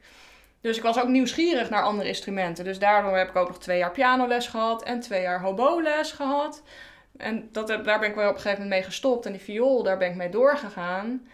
Dus 0.62 0.78
ik 0.78 0.84
was 0.84 1.00
ook 1.00 1.08
nieuwsgierig 1.08 1.70
naar 1.70 1.84
andere 1.84 2.08
instrumenten. 2.08 2.64
Dus 2.64 2.80
daardoor 2.80 3.18
heb 3.18 3.30
ik 3.30 3.36
ook 3.36 3.48
nog 3.48 3.60
twee 3.60 3.78
jaar 3.78 3.92
pianoles 3.92 4.48
gehad 4.48 4.84
en 4.84 5.00
twee 5.00 5.22
jaar 5.22 5.42
hoboles 5.42 6.12
gehad. 6.12 6.62
En 7.18 7.50
dat, 7.52 7.68
daar 7.68 8.00
ben 8.00 8.10
ik 8.10 8.16
wel 8.16 8.30
op 8.30 8.36
een 8.36 8.42
gegeven 8.42 8.64
moment 8.64 8.70
mee 8.70 8.84
gestopt. 8.84 9.26
En 9.26 9.32
die 9.32 9.42
viool, 9.42 9.84
daar 9.84 9.98
ben 9.98 10.10
ik 10.10 10.16
mee 10.16 10.30
doorgegaan. 10.30 11.28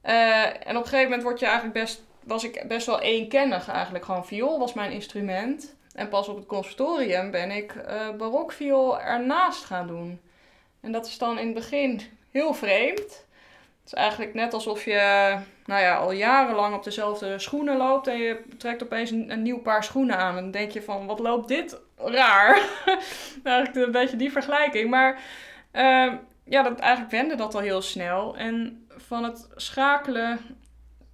Eh, 0.00 0.44
en 0.44 0.76
op 0.76 0.82
een 0.82 0.88
gegeven 0.88 1.02
moment 1.02 1.22
word 1.22 1.40
je 1.40 1.46
eigenlijk 1.46 1.74
best, 1.74 2.02
was 2.20 2.44
ik 2.44 2.64
best 2.68 2.86
wel 2.86 3.00
eenkennig 3.00 3.68
eigenlijk. 3.68 4.04
Gewoon 4.04 4.26
viool 4.26 4.58
was 4.58 4.72
mijn 4.72 4.92
instrument. 4.92 5.74
En 5.94 6.08
pas 6.08 6.28
op 6.28 6.36
het 6.36 6.46
conservatorium 6.46 7.30
ben 7.30 7.50
ik 7.50 7.74
eh 7.74 8.10
barokviool 8.10 9.00
ernaast 9.00 9.64
gaan 9.64 9.86
doen. 9.86 10.20
En 10.80 10.92
dat 10.92 11.06
is 11.06 11.18
dan 11.18 11.38
in 11.38 11.44
het 11.44 11.54
begin 11.54 12.00
heel 12.30 12.54
vreemd. 12.54 13.23
Het 13.84 13.92
is 13.92 13.98
eigenlijk 13.98 14.34
net 14.34 14.54
alsof 14.54 14.84
je 14.84 15.36
nou 15.64 15.80
ja, 15.82 15.96
al 15.96 16.12
jarenlang 16.12 16.74
op 16.74 16.84
dezelfde 16.84 17.38
schoenen 17.38 17.76
loopt 17.76 18.06
en 18.06 18.18
je 18.18 18.42
trekt 18.58 18.82
opeens 18.82 19.10
een, 19.10 19.42
nieuw 19.42 19.58
paar 19.58 19.84
schoenen 19.84 20.16
aan. 20.16 20.36
En 20.36 20.42
dan 20.42 20.50
denk 20.50 20.70
je 20.70 20.82
van, 20.82 21.06
wat 21.06 21.18
loopt 21.18 21.48
dit 21.48 21.80
raar? 21.96 22.60
eigenlijk 23.44 23.86
een 23.86 23.92
beetje 23.92 24.16
die 24.16 24.32
vergelijking. 24.32 24.90
Maar 24.90 25.20
ehm, 25.70 26.16
ja, 26.44 26.62
dat, 26.62 26.78
eigenlijk 26.78 27.12
wende 27.12 27.34
dat 27.34 27.54
al 27.54 27.60
heel 27.60 27.82
snel. 27.82 28.36
En 28.36 28.86
van 28.88 29.24
het 29.24 29.48
schakelen 29.54 30.40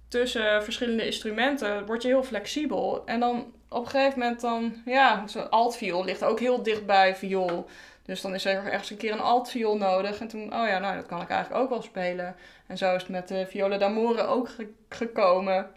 tussen 0.07 0.63
verschillende 0.63 1.05
instrumenten 1.05 1.85
word 1.85 2.01
je 2.01 2.07
heel 2.07 2.23
flexibel. 2.23 3.01
En 3.05 3.19
dan 3.19 3.53
op 3.69 3.83
een 3.83 3.89
gegeven 3.89 4.19
moment 4.19 4.41
dan, 4.41 4.73
ja, 4.85 5.27
zo'n 5.27 5.49
altviool 5.49 6.05
ligt 6.05 6.23
ook 6.23 6.39
heel 6.39 6.63
dicht 6.63 6.85
bij 6.85 7.15
viool. 7.15 7.69
Dus 8.11 8.21
dan 8.21 8.33
is 8.33 8.45
er 8.45 8.65
ergens 8.65 8.89
een 8.89 8.97
keer 8.97 9.11
een 9.11 9.19
altviool 9.19 9.77
nodig. 9.77 10.19
En 10.19 10.27
toen, 10.27 10.41
oh 10.43 10.67
ja, 10.67 10.79
nou, 10.79 10.95
dat 10.95 11.05
kan 11.05 11.21
ik 11.21 11.29
eigenlijk 11.29 11.61
ook 11.63 11.69
wel 11.69 11.81
spelen. 11.81 12.35
En 12.67 12.77
zo 12.77 12.95
is 12.95 13.01
het 13.01 13.11
met 13.11 13.27
de 13.27 13.45
viola 13.47 13.77
d'amore 13.77 14.21
ook 14.21 14.49
ge- 14.49 14.73
gekomen. 14.89 15.67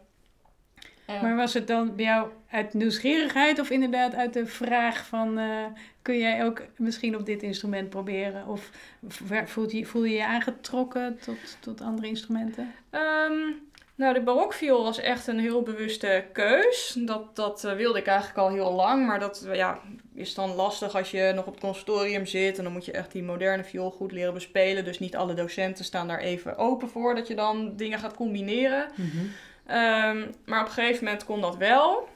Ja. 1.06 1.22
Maar 1.22 1.36
was 1.36 1.54
het 1.54 1.66
dan 1.66 1.96
bij 1.96 2.04
jou 2.04 2.28
uit 2.50 2.74
nieuwsgierigheid 2.74 3.58
of 3.58 3.70
inderdaad 3.70 4.14
uit 4.14 4.32
de 4.32 4.46
vraag 4.46 5.06
van... 5.06 5.38
eh, 5.38 5.64
kun 6.02 6.18
jij 6.18 6.44
ook 6.44 6.62
misschien 6.76 7.16
op 7.16 7.26
dit 7.26 7.42
instrument 7.42 7.90
proberen? 7.90 8.46
Of 8.46 8.70
v- 9.08 9.48
voel 9.50 9.70
je 9.70 9.86
voel 9.86 10.04
je, 10.04 10.14
je 10.16 10.26
aangetrokken 10.26 11.18
tot, 11.18 11.56
tot 11.60 11.80
andere 11.80 12.06
instrumenten? 12.08 12.74
Ehm, 12.90 13.38
nou, 13.94 14.14
de 14.14 14.22
barokviool 14.22 14.82
was 14.82 14.98
echt 14.98 15.26
een 15.26 15.38
heel 15.38 15.62
bewuste 15.62 16.24
keus. 16.32 16.96
Dat, 16.98 17.36
dat 17.36 17.64
eh, 17.64 17.72
wilde 17.74 17.98
ik 17.98 18.06
eigenlijk 18.06 18.38
al 18.38 18.48
heel 18.48 18.72
lang. 18.72 19.06
Maar 19.06 19.18
dat 19.20 19.46
ja, 19.52 19.78
is 20.14 20.34
dan 20.34 20.54
lastig 20.54 20.96
als 20.96 21.10
je 21.10 21.32
nog 21.34 21.46
op 21.46 21.52
het 21.52 21.62
conservatorium 21.62 22.26
zit. 22.26 22.58
En 22.58 22.64
dan 22.64 22.72
moet 22.72 22.84
je 22.84 22.92
echt 22.92 23.12
die 23.12 23.22
moderne 23.22 23.64
viool 23.64 23.90
goed 23.90 24.12
leren 24.12 24.34
bespelen. 24.34 24.84
Dus 24.84 24.98
niet 24.98 25.16
alle 25.16 25.34
docenten 25.34 25.84
staan 25.84 26.08
daar 26.08 26.18
even 26.18 26.56
open 26.56 26.88
voor. 26.88 27.14
Dat 27.14 27.26
je 27.26 27.34
dan 27.34 27.76
dingen 27.76 27.98
gaat 27.98 28.14
combineren. 28.14 28.88
Ehm, 29.66 30.26
maar 30.44 30.60
op 30.60 30.66
een 30.66 30.72
gegeven 30.72 31.04
moment 31.04 31.24
kon 31.24 31.40
dat 31.40 31.56
wel. 31.56 32.08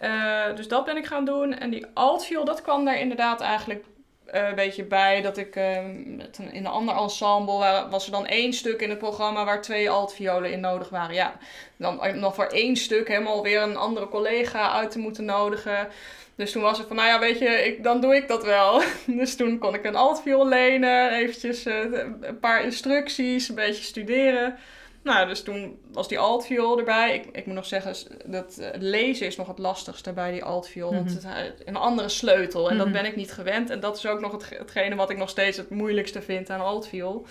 Eh, 0.00 0.56
dus 0.56 0.68
dat 0.68 0.84
ben 0.84 0.96
ik 0.96 1.06
gaan 1.06 1.24
doen. 1.24 1.58
En 1.58 1.70
die 1.70 1.86
altviool, 1.94 2.44
dat 2.44 2.62
kwam 2.62 2.84
daar 2.84 2.98
inderdaad 2.98 3.40
eigenlijk 3.40 3.84
eh, 4.24 4.48
een 4.48 4.54
beetje 4.54 4.84
bij. 4.84 5.22
Dat 5.22 5.36
ik 5.36 5.56
ehm, 5.56 6.16
met 6.16 6.38
een, 6.38 6.52
in 6.52 6.64
een 6.64 6.70
ander 6.70 6.96
ensemble, 6.96 7.58
waar, 7.58 7.90
was 7.90 8.06
er 8.06 8.12
dan 8.12 8.26
één 8.26 8.52
stuk 8.52 8.80
in 8.80 8.90
het 8.90 8.98
programma 8.98 9.44
waar 9.44 9.62
twee 9.62 9.90
altviolen 9.90 10.52
in 10.52 10.60
nodig 10.60 10.88
waren. 10.88 11.14
Ja, 11.14 11.38
dan 11.76 12.18
nog 12.18 12.34
voor 12.34 12.46
één 12.46 12.76
stuk 12.76 13.08
helemaal 13.08 13.42
weer 13.42 13.62
een 13.62 13.76
andere 13.76 14.08
collega 14.08 14.70
uit 14.70 14.90
te 14.90 14.98
moeten 14.98 15.24
nodigen. 15.24 15.88
Dus 16.36 16.52
toen 16.52 16.62
was 16.62 16.78
het 16.78 16.86
van, 16.86 16.96
nou 16.96 17.08
ja, 17.08 17.18
weet 17.18 17.38
je, 17.38 17.46
ik, 17.48 17.82
dan 17.82 18.00
doe 18.00 18.14
ik 18.16 18.28
dat 18.28 18.44
wel. 18.44 18.82
Dus 19.06 19.36
toen 19.36 19.58
kon 19.58 19.74
ik 19.74 19.84
een 19.84 19.96
altviool 19.96 20.48
lenen, 20.48 21.12
eventjes 21.12 21.64
eh, 21.66 21.76
een 22.20 22.38
paar 22.40 22.64
instructies, 22.64 23.48
een 23.48 23.54
beetje 23.54 23.82
studeren. 23.82 24.56
Nou, 25.02 25.28
dus 25.28 25.42
toen 25.42 25.78
was 25.92 26.08
die 26.08 26.18
altviool 26.18 26.78
erbij. 26.78 27.14
Ik, 27.14 27.36
ik 27.36 27.46
moet 27.46 27.54
nog 27.54 27.66
zeggen, 27.66 27.94
dat 28.24 28.58
eh, 28.58 28.68
lezen 28.80 29.26
is 29.26 29.36
nog 29.36 29.46
het 29.48 29.58
lastigste 29.58 30.12
bij 30.12 30.32
die 30.32 30.44
altviool. 30.44 30.92
Want 30.94 31.04
Mhm. 31.24 31.28
het 31.34 31.54
is 31.58 31.64
een 31.64 31.76
andere 31.76 32.08
sleutel 32.08 32.70
en 32.70 32.76
dat 32.76 32.86
Mhm. 32.86 32.94
ben 32.96 33.04
ik 33.04 33.16
niet 33.16 33.32
gewend. 33.32 33.70
En 33.70 33.80
dat 33.80 33.96
is 33.96 34.06
ook 34.06 34.20
nog 34.20 34.32
het, 34.32 34.48
hetgene 34.58 34.94
wat 34.94 35.10
ik 35.10 35.16
nog 35.16 35.28
steeds 35.28 35.56
het 35.56 35.70
moeilijkste 35.70 36.22
vind 36.22 36.50
aan 36.50 36.60
altviool. 36.60 37.26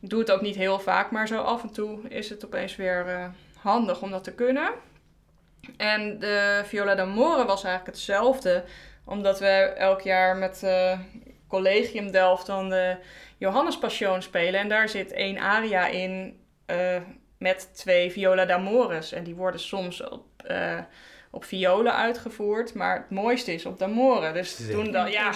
Ik 0.00 0.10
doe 0.10 0.18
het 0.20 0.30
ook 0.30 0.40
niet 0.40 0.56
heel 0.56 0.78
vaak, 0.78 1.10
maar 1.10 1.26
zo 1.28 1.40
af 1.40 1.62
en 1.62 1.72
toe 1.72 1.98
is 2.08 2.28
het 2.30 2.44
opeens 2.44 2.76
weer 2.76 3.06
eh, 3.06 3.24
handig 3.60 4.02
om 4.02 4.10
dat 4.10 4.24
te 4.24 4.32
kunnen. 4.32 4.70
En 5.76 6.18
de 6.18 6.62
Viola 6.64 6.94
d'Amore 6.94 7.44
was 7.44 7.64
eigenlijk 7.64 7.96
hetzelfde. 7.96 8.64
Omdat 9.04 9.38
we 9.38 9.46
elk 9.76 10.00
jaar 10.00 10.36
met 10.36 10.62
eh 10.62 10.98
Collegium 11.48 12.10
Delft 12.10 12.46
dan 12.46 12.68
de 12.68 12.96
Johannes 13.38 13.78
Passion 13.78 14.22
spelen. 14.22 14.60
En 14.60 14.68
daar 14.68 14.88
zit 14.88 15.12
één 15.12 15.38
aria 15.38 15.86
in 15.86 16.40
eh, 16.66 16.96
met 17.38 17.70
twee 17.74 18.12
Viola 18.12 18.44
d'Amores. 18.44 19.12
En 19.12 19.24
die 19.24 19.34
worden 19.34 19.60
soms 19.60 20.08
op, 20.08 20.24
eh, 20.36 20.78
op 21.30 21.44
violen 21.44 21.94
uitgevoerd. 21.94 22.74
Maar 22.74 22.96
het 22.96 23.10
mooiste 23.10 23.52
is 23.52 23.66
op 23.66 23.78
d'Amore. 23.78 24.32
Dus 24.32 24.56
Zeker. 24.56 24.74
toen 24.74 24.92
dan, 24.92 25.10
ja, 25.10 25.32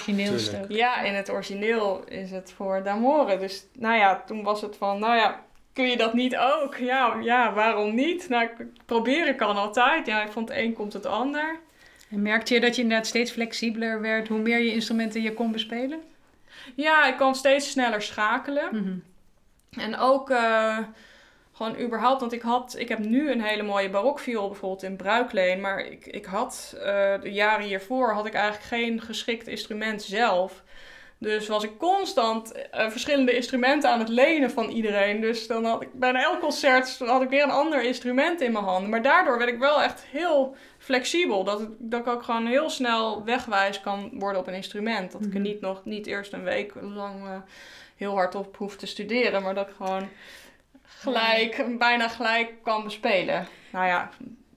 ja, 0.69 1.03
in 1.03 1.15
het 1.15 1.31
origineel 1.31 2.05
is 2.05 2.31
het 2.31 2.53
voor 2.57 2.83
d'Amore. 2.83 3.39
Dus 3.39 3.67
nou 3.73 3.97
ja, 3.99 4.23
toen 4.27 4.43
was 4.43 4.61
het 4.61 4.77
van, 4.77 4.99
nou 4.99 5.17
ja, 5.17 5.45
kun 5.73 5.89
je 5.89 5.97
dat 5.97 6.15
niet 6.15 6.37
ook? 6.37 6.77
Ja, 6.77 7.17
ja 7.23 7.53
waarom 7.53 7.95
niet? 7.95 8.29
Nou, 8.29 8.49
proberen 8.87 9.37
kan 9.37 9.57
altijd. 9.57 10.07
Ja, 10.07 10.29
van 10.31 10.43
het 10.43 10.53
een 10.57 10.73
komt 10.73 10.93
het 10.93 11.07
ander. 11.07 11.59
En 12.11 12.23
merkte 12.23 12.55
je 12.55 12.61
dat 12.61 12.77
je 12.77 12.83
inderdaad 12.83 13.07
steeds 13.07 13.31
flexibeler 13.31 14.01
werd 14.01 14.29
hoe 14.29 14.39
meer 14.39 14.59
je 14.59 14.73
instrumenten 14.73 15.23
je 15.23 15.35
kon 15.35 15.53
bespelen? 15.53 16.01
Ja, 16.75 17.07
ik 17.07 17.17
kan 17.17 17.35
steeds 17.35 17.71
sneller 17.71 18.03
schakelen. 18.03 18.69
Mhm. 18.73 18.99
En 19.81 19.97
ook 19.97 20.31
eh, 20.31 20.79
gewoon 21.53 21.81
überhaupt, 21.81 22.21
want 22.21 22.33
ik 22.33 22.43
had, 22.43 22.75
ik 22.79 22.89
heb 22.89 22.99
nu 22.99 23.31
een 23.31 23.43
hele 23.43 23.63
mooie 23.63 23.91
barokviool 23.91 24.49
bijvoorbeeld 24.49 24.83
in 24.83 24.97
bruikleen, 24.97 25.61
maar 25.61 25.81
ik, 25.81 26.07
ik 26.07 26.25
had 26.25 26.75
eh, 26.77 26.83
de 27.21 27.33
jaren 27.33 27.67
hiervoor 27.67 28.13
had 28.13 28.27
ik 28.27 28.35
eigenlijk 28.35 28.65
geen 28.65 29.01
geschikt 29.01 29.47
instrument 29.47 30.03
zelf. 30.03 30.63
Dus 31.23 31.49
was 31.49 31.65
ik 31.65 31.79
constant 31.79 32.53
eh, 32.71 32.91
verschillende 32.91 33.35
instrumenten 33.37 33.91
aan 33.91 33.99
het 33.99 34.09
lenen 34.09 34.51
van 34.51 34.69
iedereen. 34.69 35.21
Dus 35.21 35.47
dan 35.47 35.65
had 35.65 35.83
ik 35.83 35.89
bijna 35.93 36.23
elk 36.23 36.41
concert 36.41 36.99
had 36.99 37.23
ik 37.23 37.29
weer 37.29 37.43
een 37.43 37.51
ander 37.51 37.83
instrument 37.83 38.41
in 38.41 38.53
mijn 38.53 38.65
handen. 38.65 38.91
Maar 38.91 39.03
daardoor 39.03 39.39
werd 39.39 39.51
ik 39.51 39.59
wel 39.59 39.83
echt 39.83 40.05
heel 40.11 40.57
flexibel. 40.79 41.45
Dat, 41.45 41.61
het- 41.61 41.69
dat 41.79 42.01
ik 42.01 42.07
ook 42.07 42.23
gewoon 42.23 42.47
heel 42.47 42.71
snel 42.71 43.25
wegwijs 43.25 43.81
kan 43.81 44.11
worden 44.13 44.41
op 44.41 44.47
een 44.47 44.55
instrument. 44.55 45.13
Dat 45.13 45.21
ik 45.21 45.27
er 45.35 45.41
Mhm. 45.41 45.43
niet 45.49 45.61
nog 45.61 45.85
niet 45.85 46.07
eerst 46.07 46.33
een 46.33 46.45
week 46.45 46.73
lang 46.81 47.25
eh, 47.27 47.37
heel 47.97 48.13
hard 48.15 48.35
op 48.35 48.57
hoef 48.57 48.77
te 48.77 48.87
studeren. 48.87 49.43
Maar 49.43 49.55
dat 49.55 49.69
ik 49.69 49.75
gewoon 49.77 50.09
gelijk, 50.85 51.65
bijna 51.79 52.09
gelijk 52.09 52.53
kan 52.63 52.85
bespelen. 52.85 53.47
Nou 53.71 53.87
ja, 53.87 54.11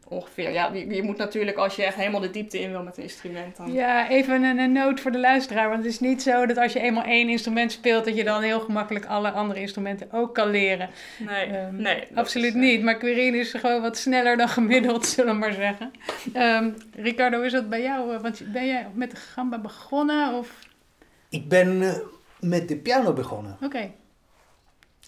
ongeveer. 0.08 0.52
Ja, 0.52 0.70
je, 0.74 0.88
je 0.96 1.04
moet 1.04 1.18
natuurlijk 1.18 1.58
als 1.58 1.76
je 1.76 1.84
echt 1.84 1.96
helemaal 1.96 2.20
de 2.22 2.30
diepte 2.32 2.60
in 2.60 2.72
wil 2.72 2.84
met 2.84 2.98
een 2.98 3.04
instrument 3.04 3.58
dan. 3.58 3.74
Ja, 3.74 4.10
even 4.10 4.44
een, 4.44 4.58
een 4.58 4.72
noot 4.72 5.00
voor 5.00 5.12
de 5.12 5.20
luisteraar. 5.20 5.70
Want 5.70 5.84
het 5.84 5.92
is 5.94 6.00
niet 6.00 6.22
zo 6.22 6.46
dat 6.46 6.58
als 6.58 6.74
je 6.74 6.80
eenmaal 6.80 7.04
één 7.04 7.30
instrument 7.30 7.72
speelt, 7.72 8.06
dat 8.06 8.16
je 8.16 8.24
dan 8.24 8.42
heel 8.42 8.60
gemakkelijk 8.60 9.06
alle 9.06 9.32
andere 9.32 9.60
instrumenten 9.60 10.08
ook 10.12 10.34
kan 10.34 10.50
leren. 10.50 10.90
Nee, 11.20 11.46
Ehm, 11.46 11.76
nee. 11.76 12.04
Absoluut 12.14 12.48
is, 12.48 12.54
eh, 12.56 12.60
niet. 12.62 12.84
Maar 12.84 12.98
Quirin 12.98 13.36
is 13.36 13.52
gewoon 13.52 13.82
wat 13.82 13.98
sneller 13.98 14.38
dan 14.38 14.50
gemiddeld, 14.50 15.06
zullen 15.16 15.34
we 15.34 15.40
maar 15.40 15.54
zeggen. 15.54 15.92
Ehm, 16.34 16.70
Ricardo, 16.96 17.42
is 17.42 17.52
dat 17.52 17.70
bij 17.70 17.82
jou? 17.82 18.14
eh, 18.16 18.22
Want 18.22 18.42
ben 18.52 18.66
jij 18.66 18.88
met 18.94 19.12
de 19.12 19.18
gamba 19.18 19.58
begonnen? 19.60 20.34
Of... 20.34 20.60
Ik 21.30 21.48
ben 21.50 21.82
eh, 21.82 21.94
met 22.40 22.68
de 22.68 22.76
piano 22.78 23.14
begonnen. 23.14 23.58
Oké. 23.62 23.92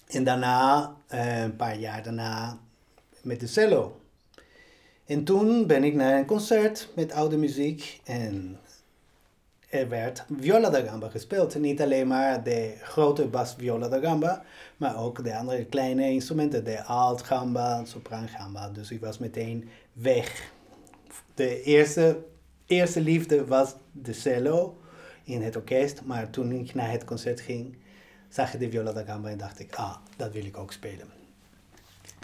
En 0.07 0.23
daarna, 0.23 0.91
eh, 1.07 1.41
een 1.41 1.55
paar 1.55 1.75
jaar 1.77 2.03
daarna, 2.03 2.57
met 3.21 3.39
de 3.39 3.47
cello. 3.47 3.96
En 5.07 5.23
toen 5.23 5.67
ben 5.67 5.83
ik 5.83 5.93
naar 5.93 6.17
een 6.17 6.25
concert 6.25 6.89
met 6.95 7.11
oude 7.11 7.37
muziek 7.37 8.01
en 8.03 8.59
er 9.69 9.89
werd 9.89 10.25
viola 10.39 10.69
da 10.69 10.79
gamba 10.79 11.09
gespeeld. 11.09 11.59
Niet 11.59 11.81
alleen 11.81 12.07
maar 12.07 12.43
de 12.43 12.75
grote 12.81 13.27
bas 13.27 13.55
viola 13.57 13.87
da 13.87 13.99
gamba, 13.99 14.43
maar 14.77 14.97
ook 14.97 15.23
de 15.23 15.35
andere 15.35 15.65
kleine 15.65 16.09
instrumenten, 16.09 16.63
de 16.63 16.83
alt 16.83 17.21
gamba, 17.21 17.85
sopraan 17.85 18.27
gamba. 18.27 18.69
Dus 18.69 18.91
ik 18.91 18.99
was 18.99 19.17
meteen 19.17 19.69
weg. 19.93 20.51
De 21.33 21.61
eerste, 21.61 22.19
eerste 22.65 23.01
liefde 23.01 23.45
was 23.45 23.75
de 23.91 24.13
cello 24.13 24.77
in 25.23 25.41
het 25.41 25.55
orkest, 25.55 26.01
maar 26.03 26.29
toen 26.29 26.51
ik 26.51 26.73
naar 26.73 26.91
het 26.91 27.05
concert 27.05 27.41
ging, 27.41 27.77
zag 28.29 28.53
ik 28.53 28.59
de 28.59 28.69
viola 28.69 28.91
da 28.91 29.03
gamba 29.03 29.29
en 29.29 29.37
dacht 29.37 29.59
ik, 29.59 29.75
ah, 29.75 29.95
dat 30.17 30.31
wil 30.31 30.45
ik 30.45 30.57
ook 30.57 30.71
spelen. 30.71 31.07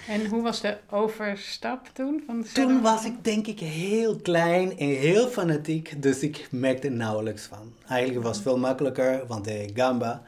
En 0.08 0.26
hoe 0.28 0.42
was 0.42 0.62
de 0.62 0.78
overstap 0.90 1.90
toen? 1.94 2.24
Van? 2.26 2.46
Toen 2.54 2.82
was 2.82 3.06
ik 3.06 3.24
denk 3.24 3.48
ik 3.48 3.60
heel 3.60 4.16
klein 4.16 4.78
en 4.78 4.88
heel 4.88 5.28
fanatiek, 5.28 6.02
dus 6.02 6.20
ik 6.20 6.48
merkte 6.52 6.88
er 6.88 6.94
nauwelijks 6.94 7.44
van. 7.44 7.74
Eigenlijk 7.88 8.26
was 8.26 8.36
het 8.36 8.46
veel 8.46 8.58
makkelijker, 8.58 9.28
want 9.28 9.46
de 9.46 9.70
gamba, 9.74 10.24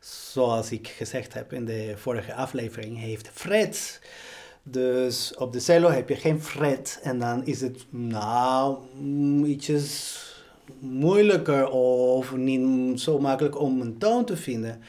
zoals 0.00 0.70
ik 0.70 0.88
gezegd 0.88 1.34
heb 1.34 1.52
in 1.52 1.64
de 1.64 1.92
vorige 1.96 2.34
aflevering, 2.34 2.98
heeft 2.98 3.30
frets. 3.32 3.98
Dus 4.62 5.34
op 5.36 5.52
de 5.52 5.60
cello 5.60 5.90
heb 5.90 6.08
je 6.08 6.16
geen 6.16 6.42
fret 6.42 7.00
en 7.02 7.18
dan 7.18 7.46
is 7.46 7.60
het 7.60 7.84
nou 7.90 8.78
mm, 8.94 9.44
ietsjes 9.44 10.22
moeilijker 10.78 11.68
of 11.68 12.36
niet 12.36 13.00
zo 13.00 13.18
makkelijk 13.18 13.60
om 13.60 13.80
een 13.80 13.98
toon 13.98 14.24
te 14.24 14.36
vinden. 14.36 14.82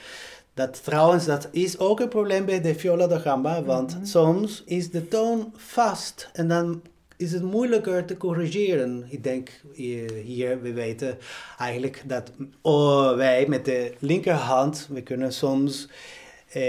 Dat 0.59 0.83
trouwens, 0.83 1.25
dat 1.25 1.47
is 1.51 1.77
ook 1.79 1.99
een 1.99 2.07
probleem 2.07 2.45
bij 2.45 2.61
de 2.61 2.75
viola 2.75 3.07
da 3.07 3.17
gamba, 3.17 3.63
want 3.63 3.95
Mhm. 3.95 4.05
soms 4.05 4.63
is 4.65 4.89
de 4.91 5.07
toon 5.07 5.53
vast 5.55 6.29
en 6.33 6.47
dan 6.47 6.81
is 7.17 7.31
het 7.31 7.43
moeilijker 7.43 8.05
te 8.05 8.17
corrigeren. 8.17 9.05
Ik 9.09 9.23
denk 9.23 9.49
eh, 9.75 10.11
hier, 10.23 10.61
we 10.61 10.73
weten 10.73 11.17
eigenlijk 11.57 12.03
dat 12.05 12.31
oh, 12.61 13.15
wij 13.15 13.45
met 13.47 13.65
de 13.65 13.93
linkerhand, 13.99 14.87
we 14.91 15.01
kunnen 15.01 15.33
soms 15.33 15.87
eh, 16.47 16.61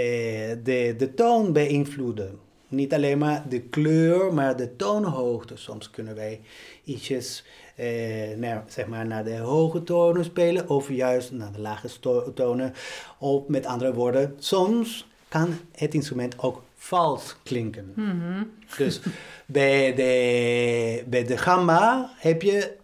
de, 0.63 0.95
de 0.97 1.13
toon 1.15 1.53
beïnvloeden. 1.53 2.39
Niet 2.71 2.93
alleen 2.93 3.17
maar 3.17 3.43
de 3.49 3.61
kleur, 3.61 4.33
maar 4.33 4.55
de 4.55 4.75
toonhoogte. 4.75 5.57
Soms 5.57 5.89
kunnen 5.89 6.15
wij 6.15 6.41
ietsjes 6.83 7.43
eh, 7.75 8.37
naar, 8.37 8.63
zeg 8.67 8.87
maar 8.87 9.07
naar 9.07 9.23
de 9.23 9.37
hoge 9.37 9.83
tonen 9.83 10.23
spelen 10.23 10.69
of 10.69 10.89
juist 10.89 11.31
naar 11.31 11.51
de 11.51 11.59
lage 11.59 11.89
tonen. 12.33 12.73
Of 13.17 13.47
met 13.47 13.65
andere 13.65 13.93
woorden, 13.93 14.35
soms 14.39 15.07
kan 15.27 15.59
het 15.71 15.93
instrument 15.93 16.39
ook 16.39 16.63
vals 16.75 17.35
klinken. 17.43 17.93
Mhm. 17.95 18.43
Dus 18.77 18.99
bij 19.45 19.95
de, 19.95 21.03
bij 21.07 21.23
de 21.23 21.37
gamma 21.37 22.13
heb 22.17 22.41
je 22.41 22.75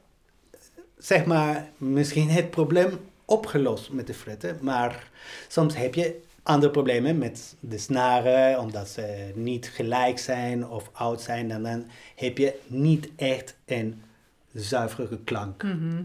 zeg 0.98 1.25
maar 1.25 1.70
misschien 1.77 2.29
het 2.29 2.50
probleem 2.50 3.00
opgelost 3.25 3.91
met 3.91 4.08
de 4.08 4.13
fretten, 4.13 4.58
maar 4.62 5.10
soms 5.48 5.75
heb 5.75 5.96
je 5.96 6.22
andere 6.48 6.72
problemen 6.72 7.18
met 7.18 7.56
de 7.60 7.77
snaren, 7.77 8.60
omdat 8.60 8.88
ze 8.88 9.32
niet 9.36 9.70
gelijk 9.74 10.20
zijn 10.20 10.68
of 10.68 10.89
oud 10.94 11.22
zijn. 11.22 11.51
En 11.51 11.63
dan 11.63 11.86
heb 12.16 12.38
je 12.38 12.60
niet 12.68 13.10
echt 13.16 13.56
een 13.66 14.04
zuivere 14.54 15.20
klank. 15.24 15.63
Mhm. 15.63 16.04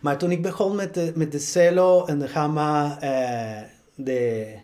Maar 0.00 0.18
toen 0.18 0.30
ik 0.30 0.42
begon 0.42 0.76
met 0.76 0.94
de, 0.94 1.12
met 1.14 1.32
de 1.32 1.38
cello 1.38 2.04
en 2.04 2.18
de 2.18 2.28
gamma, 2.28 3.00
eh, 3.00 3.62
de, 3.94 4.54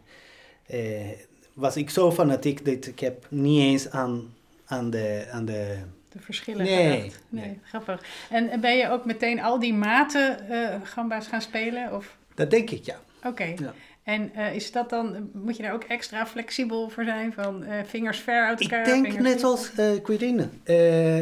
eh, 0.67 1.09
was 1.53 1.77
ik 1.77 1.91
zo 1.91 2.13
fanatiek 2.13 2.65
dat 2.65 2.87
ik 2.87 3.01
heb 3.01 3.27
niet 3.29 3.61
eens 3.61 3.91
aan, 3.91 4.35
aan 4.67 4.91
de... 4.91 5.27
Aan 5.31 5.45
de 5.45 5.77
De 6.09 6.21
verschillen 6.21 6.65
Nee, 6.65 7.01
gedacht. 7.01 7.23
Nee, 7.29 7.45
nee. 7.45 7.61
grappig. 7.65 8.03
En 8.31 8.61
ben 8.61 8.77
je 8.77 8.91
ook 8.91 9.05
meteen 9.05 9.41
al 9.41 9.59
die 9.59 9.75
maten 9.75 10.49
eh 10.49 10.81
gamba's 10.83 11.27
gaan 11.27 11.43
spelen? 11.43 11.95
Of... 11.95 12.17
dat 12.35 12.51
denk 12.51 12.71
ik, 12.71 12.85
ja. 12.85 12.97
Oké. 13.25 13.45
Ja. 13.45 13.75
En 14.05 14.35
eh, 14.35 14.55
is 14.55 14.73
dat 14.73 14.91
dan, 14.91 15.31
moet 15.33 15.57
je 15.57 15.63
daar 15.63 15.73
ook 15.73 15.85
extra 15.85 16.27
flexibel 16.27 16.89
voor 16.89 17.05
zijn? 17.05 17.33
Van 17.33 17.63
eh, 17.63 17.85
vingers 17.85 18.19
ver 18.19 18.47
uit 18.47 18.61
elkaar? 18.61 18.81
Ik 18.81 19.03
denk 19.03 19.19
net 19.21 19.43
als 19.43 19.71
eh 19.77 20.03
Quirine. 20.03 20.49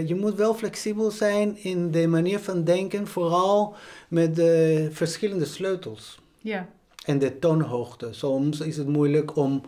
Je 0.07 0.17
moet 0.21 0.35
wel 0.35 0.55
flexibel 0.55 1.11
zijn 1.11 1.57
in 1.57 1.91
de 1.91 2.07
manier 2.07 2.39
van 2.39 2.65
denken, 2.65 3.07
vooral 3.07 3.75
met 4.09 4.37
de 4.37 4.89
verschillende 4.93 5.45
sleutels 5.45 6.21
Ja. 6.39 6.69
en 7.07 7.19
de 7.19 7.39
toonhoogte. 7.39 8.09
Soms 8.11 8.61
is 8.61 8.77
het 8.77 8.89
moeilijk 8.89 9.37
om 9.37 9.63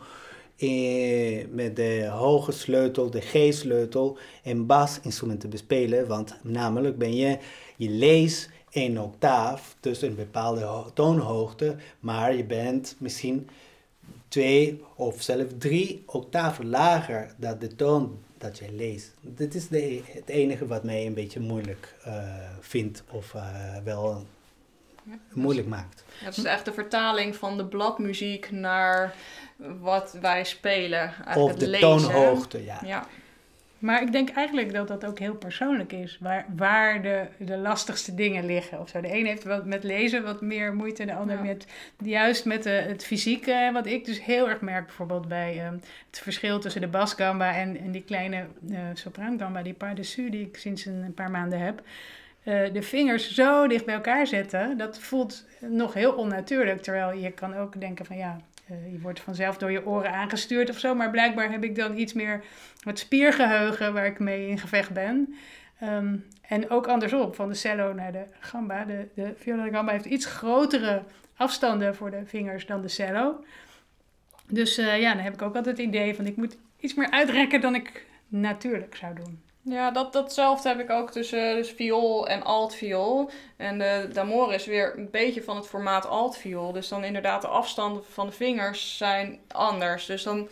met 1.50 1.76
de 1.76 2.08
hoge 2.12 2.52
sleutel, 2.52 3.10
de 3.10 3.20
G-sleutel, 3.20 4.18
een 4.44 4.66
basinstrument 4.66 5.40
te 5.40 5.48
bespelen, 5.48 6.06
want 6.06 6.36
namelijk 6.42 6.98
ben 6.98 7.16
je, 7.16 7.38
je 7.76 7.88
leest 7.90 8.50
een 8.74 9.00
octaaf, 9.00 9.76
dus 9.80 10.02
een 10.02 10.14
bepaalde 10.14 10.62
ho- 10.62 10.90
toonhoogte, 10.94 11.76
maar 12.00 12.34
je 12.34 12.44
bent 12.44 12.96
misschien 12.98 13.48
twee 14.28 14.82
of 14.96 15.22
zelfs 15.22 15.52
drie 15.58 16.02
octaven 16.06 16.68
lager 16.68 17.34
dan 17.36 17.58
de 17.58 17.76
toon 17.76 18.18
dat 18.38 18.58
je 18.58 18.72
leest. 18.72 19.14
Dit 19.20 19.54
is 19.54 19.68
de, 19.68 20.02
het 20.06 20.28
enige 20.28 20.66
wat 20.66 20.84
mij 20.84 21.06
een 21.06 21.14
beetje 21.14 21.40
moeilijk 21.40 21.94
eh, 22.04 22.24
vindt 22.60 23.02
of 23.10 23.34
eh, 23.34 23.76
wel 23.84 24.26
Ja, 25.04 25.18
moeilijk 25.32 25.66
maakt. 25.66 26.04
Het 26.18 26.36
is 26.36 26.44
echt 26.44 26.64
de 26.64 26.72
vertaling 26.72 27.36
van 27.36 27.56
de 27.56 27.66
bladmuziek 27.66 28.50
naar 28.50 29.14
wat 29.80 30.16
wij 30.20 30.44
spelen. 30.44 31.00
Eigenlijk 31.24 31.36
Of 31.36 31.54
de 31.54 31.68
lezen. 31.68 31.88
toonhoogte, 31.88 32.64
ja. 32.64 32.80
Ja. 32.84 33.06
Maar 33.84 34.02
ik 34.02 34.12
denk 34.12 34.30
eigenlijk 34.30 34.72
dat 34.72 34.88
dat 34.88 35.04
ook 35.04 35.18
heel 35.18 35.34
persoonlijk 35.34 35.92
is. 35.92 36.18
Waar, 36.20 36.46
waar 36.56 37.02
de, 37.02 37.26
de 37.38 37.56
lastigste 37.56 38.14
dingen 38.14 38.46
liggen 38.46 38.80
of 38.80 38.88
zo. 38.88 39.00
De 39.00 39.14
een 39.14 39.26
heeft 39.26 39.44
wat 39.44 39.64
met 39.64 39.84
lezen 39.84 40.24
wat 40.24 40.40
meer 40.40 40.74
moeite. 40.74 41.04
De 41.04 41.14
ander 41.14 41.36
Ja. 41.36 41.42
met 41.42 41.66
juist 41.98 42.44
met 42.44 42.62
de, 42.62 42.70
het 42.70 43.04
fysieke. 43.04 43.70
Wat 43.72 43.86
ik 43.86 44.04
dus 44.04 44.24
heel 44.24 44.48
erg 44.48 44.60
merk 44.60 44.86
bijvoorbeeld 44.86 45.28
bij 45.28 45.60
ehm, 45.60 45.72
het 46.06 46.18
verschil 46.18 46.58
tussen 46.60 46.80
de 46.80 46.86
basgamba 46.88 47.54
en, 47.54 47.78
en 47.78 47.90
die 47.90 48.04
kleine 48.04 48.46
eh 48.70 48.78
sopraangamba. 48.94 49.62
Die 49.62 49.74
pas 49.74 49.94
dessus 49.94 50.30
die 50.30 50.46
ik 50.46 50.56
sinds 50.56 50.84
een, 50.84 51.02
een 51.02 51.14
paar 51.14 51.30
maanden 51.30 51.58
heb. 51.58 51.82
Eh, 52.42 52.72
de 52.72 52.82
vingers 52.82 53.34
zo 53.34 53.66
dicht 53.66 53.84
bij 53.84 53.94
elkaar 53.94 54.26
zetten. 54.26 54.76
Dat 54.76 54.98
voelt 54.98 55.46
nog 55.60 55.94
heel 55.94 56.12
onnatuurlijk. 56.12 56.82
Terwijl 56.82 57.18
je 57.18 57.30
kan 57.30 57.54
ook 57.56 57.80
denken 57.80 58.04
van 58.04 58.16
ja... 58.16 58.40
eh, 58.66 58.92
je 58.92 59.00
wordt 59.00 59.20
vanzelf 59.20 59.58
door 59.58 59.70
je 59.70 59.86
oren 59.86 60.12
aangestuurd 60.12 60.70
of 60.70 60.78
zo. 60.78 60.94
Maar 60.94 61.10
blijkbaar 61.10 61.50
heb 61.50 61.64
ik 61.64 61.76
dan 61.76 61.96
iets 61.96 62.12
meer 62.12 62.44
het 62.80 62.98
spiergeheugen 62.98 63.92
waar 63.92 64.06
ik 64.06 64.18
mee 64.18 64.48
in 64.48 64.58
gevecht 64.58 64.90
ben. 64.90 65.34
Ehm, 65.80 66.16
en 66.48 66.70
ook 66.70 66.86
andersom, 66.86 67.34
van 67.34 67.48
de 67.48 67.54
cello 67.54 67.92
naar 67.92 68.12
de 68.12 68.24
gamba. 68.40 68.84
De, 68.84 69.08
de 69.14 69.34
viola 69.38 69.64
da 69.64 69.70
gamba 69.70 69.92
heeft 69.92 70.04
iets 70.04 70.26
grotere 70.26 71.02
afstanden 71.36 71.94
voor 71.94 72.10
de 72.10 72.22
vingers 72.26 72.66
dan 72.66 72.82
de 72.82 72.88
cello. 72.88 73.44
Dus 74.46 74.78
eh, 74.78 75.00
ja, 75.00 75.14
dan 75.14 75.22
heb 75.24 75.34
ik 75.34 75.42
ook 75.42 75.56
altijd 75.56 75.76
het 75.76 75.86
idee 75.86 76.14
van 76.14 76.26
ik 76.26 76.36
moet 76.36 76.56
iets 76.80 76.94
meer 76.94 77.10
uitrekken 77.10 77.60
dan 77.60 77.74
ik 77.74 78.06
natuurlijk 78.28 78.96
zou 78.96 79.14
doen. 79.14 79.42
Ja, 79.64 79.90
dat, 79.90 80.12
datzelfde 80.12 80.68
heb 80.68 80.80
ik 80.80 80.90
ook 80.90 81.10
tussen 81.10 81.54
dus 81.54 81.70
viool 81.70 82.28
en 82.28 82.42
altviool. 82.42 83.30
En 83.56 83.78
de 83.78 84.08
d'amore 84.12 84.54
is 84.54 84.66
weer 84.66 84.98
een 84.98 85.10
beetje 85.10 85.42
van 85.42 85.56
het 85.56 85.66
formaat 85.66 86.06
altviool. 86.06 86.72
Dus 86.72 86.88
dan 86.88 87.04
inderdaad 87.04 87.42
de 87.42 87.48
afstanden 87.48 88.04
van 88.04 88.26
de 88.26 88.32
vingers 88.32 88.96
zijn 88.96 89.40
anders. 89.48 90.06
Dus 90.06 90.22
dan... 90.22 90.48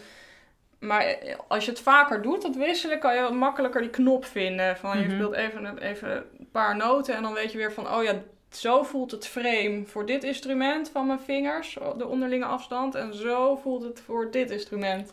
Maar 0.79 1.17
als 1.49 1.65
je 1.65 1.71
het 1.71 1.81
vaker 1.81 2.23
doet, 2.23 2.43
dat 2.43 2.57
wisselen, 2.57 2.99
kan 2.99 3.15
je 3.15 3.31
makkelijker 3.31 3.81
die 3.81 3.91
knop 3.91 4.25
vinden. 4.25 4.77
Van 4.77 4.99
je 4.99 5.05
Mhm. 5.05 5.15
speelt 5.15 5.35
even, 5.35 5.79
even 5.79 6.11
een 6.39 6.49
paar 6.53 6.77
noten 6.77 7.15
en 7.15 7.23
dan 7.23 7.33
weet 7.35 7.53
je 7.53 7.59
weer 7.59 7.73
van... 7.73 7.95
Oh 7.95 8.03
ja, 8.03 8.15
zo 8.51 8.83
voelt 8.83 9.11
het 9.11 9.27
frame 9.27 9.83
voor 9.87 10.07
dit 10.07 10.25
instrument 10.25 10.91
van 10.91 11.07
mijn 11.07 11.21
vingers, 11.21 11.79
de 11.97 12.07
onderlinge 12.07 12.45
afstand. 12.45 12.95
En 12.95 13.15
zo 13.15 13.57
voelt 13.57 13.83
het 13.83 14.01
voor 14.01 14.31
dit 14.31 14.51
instrument. 14.51 15.13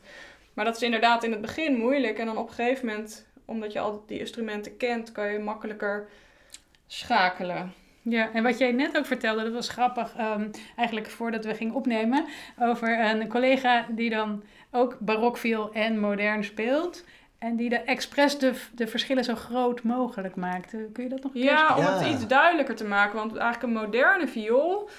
Maar 0.53 0.65
dat 0.65 0.75
is 0.75 0.81
inderdaad 0.83 1.23
in 1.23 1.31
het 1.31 1.41
begin 1.41 1.77
moeilijk. 1.77 2.17
En 2.17 2.25
dan 2.25 2.37
op 2.37 2.47
een 2.47 2.53
gegeven 2.53 2.85
moment, 2.85 3.25
omdat 3.49 3.71
je 3.73 3.79
al 3.79 4.03
die 4.07 4.19
instrumenten 4.19 4.77
kent, 4.77 5.11
kan 5.11 5.31
je 5.31 5.39
makkelijker 5.39 6.07
schakelen. 6.87 7.73
Ja, 8.01 8.29
en 8.33 8.43
wat 8.43 8.57
jij 8.57 8.71
net 8.71 8.97
ook 8.97 9.05
vertelde, 9.05 9.43
dat 9.43 9.53
was 9.53 9.69
grappig. 9.69 10.13
ehm, 10.17 10.47
eigenlijk 10.75 11.09
voordat 11.09 11.45
we 11.45 11.53
gingen 11.55 11.73
opnemen. 11.73 12.25
Over 12.59 12.99
een 13.05 13.27
collega 13.27 13.85
die 13.89 14.09
dan 14.09 14.43
ook 14.71 14.97
barokviol 14.99 15.71
en 15.73 15.99
modern 15.99 16.43
speelt. 16.43 17.03
En 17.37 17.55
die 17.55 17.69
de 17.69 17.77
expres 17.79 18.37
de, 18.39 18.53
de 18.75 18.87
verschillen 18.87 19.23
zo 19.23 19.35
groot 19.35 19.83
mogelijk 19.83 20.35
maakt. 20.35 20.73
Eh, 20.73 20.79
Kun 20.93 21.03
je 21.03 21.09
dat 21.09 21.23
nog 21.23 21.33
een 21.35 21.41
keer 21.41 21.49
Ja, 21.51 21.75
om 21.75 21.83
Ja. 21.83 21.97
het 21.97 22.13
iets 22.13 22.27
duidelijker 22.27 22.75
te 22.75 22.85
maken. 22.85 23.15
Want 23.15 23.35
eigenlijk 23.37 23.63
een 23.73 23.81
moderne 23.83 24.27
viool, 24.27 24.89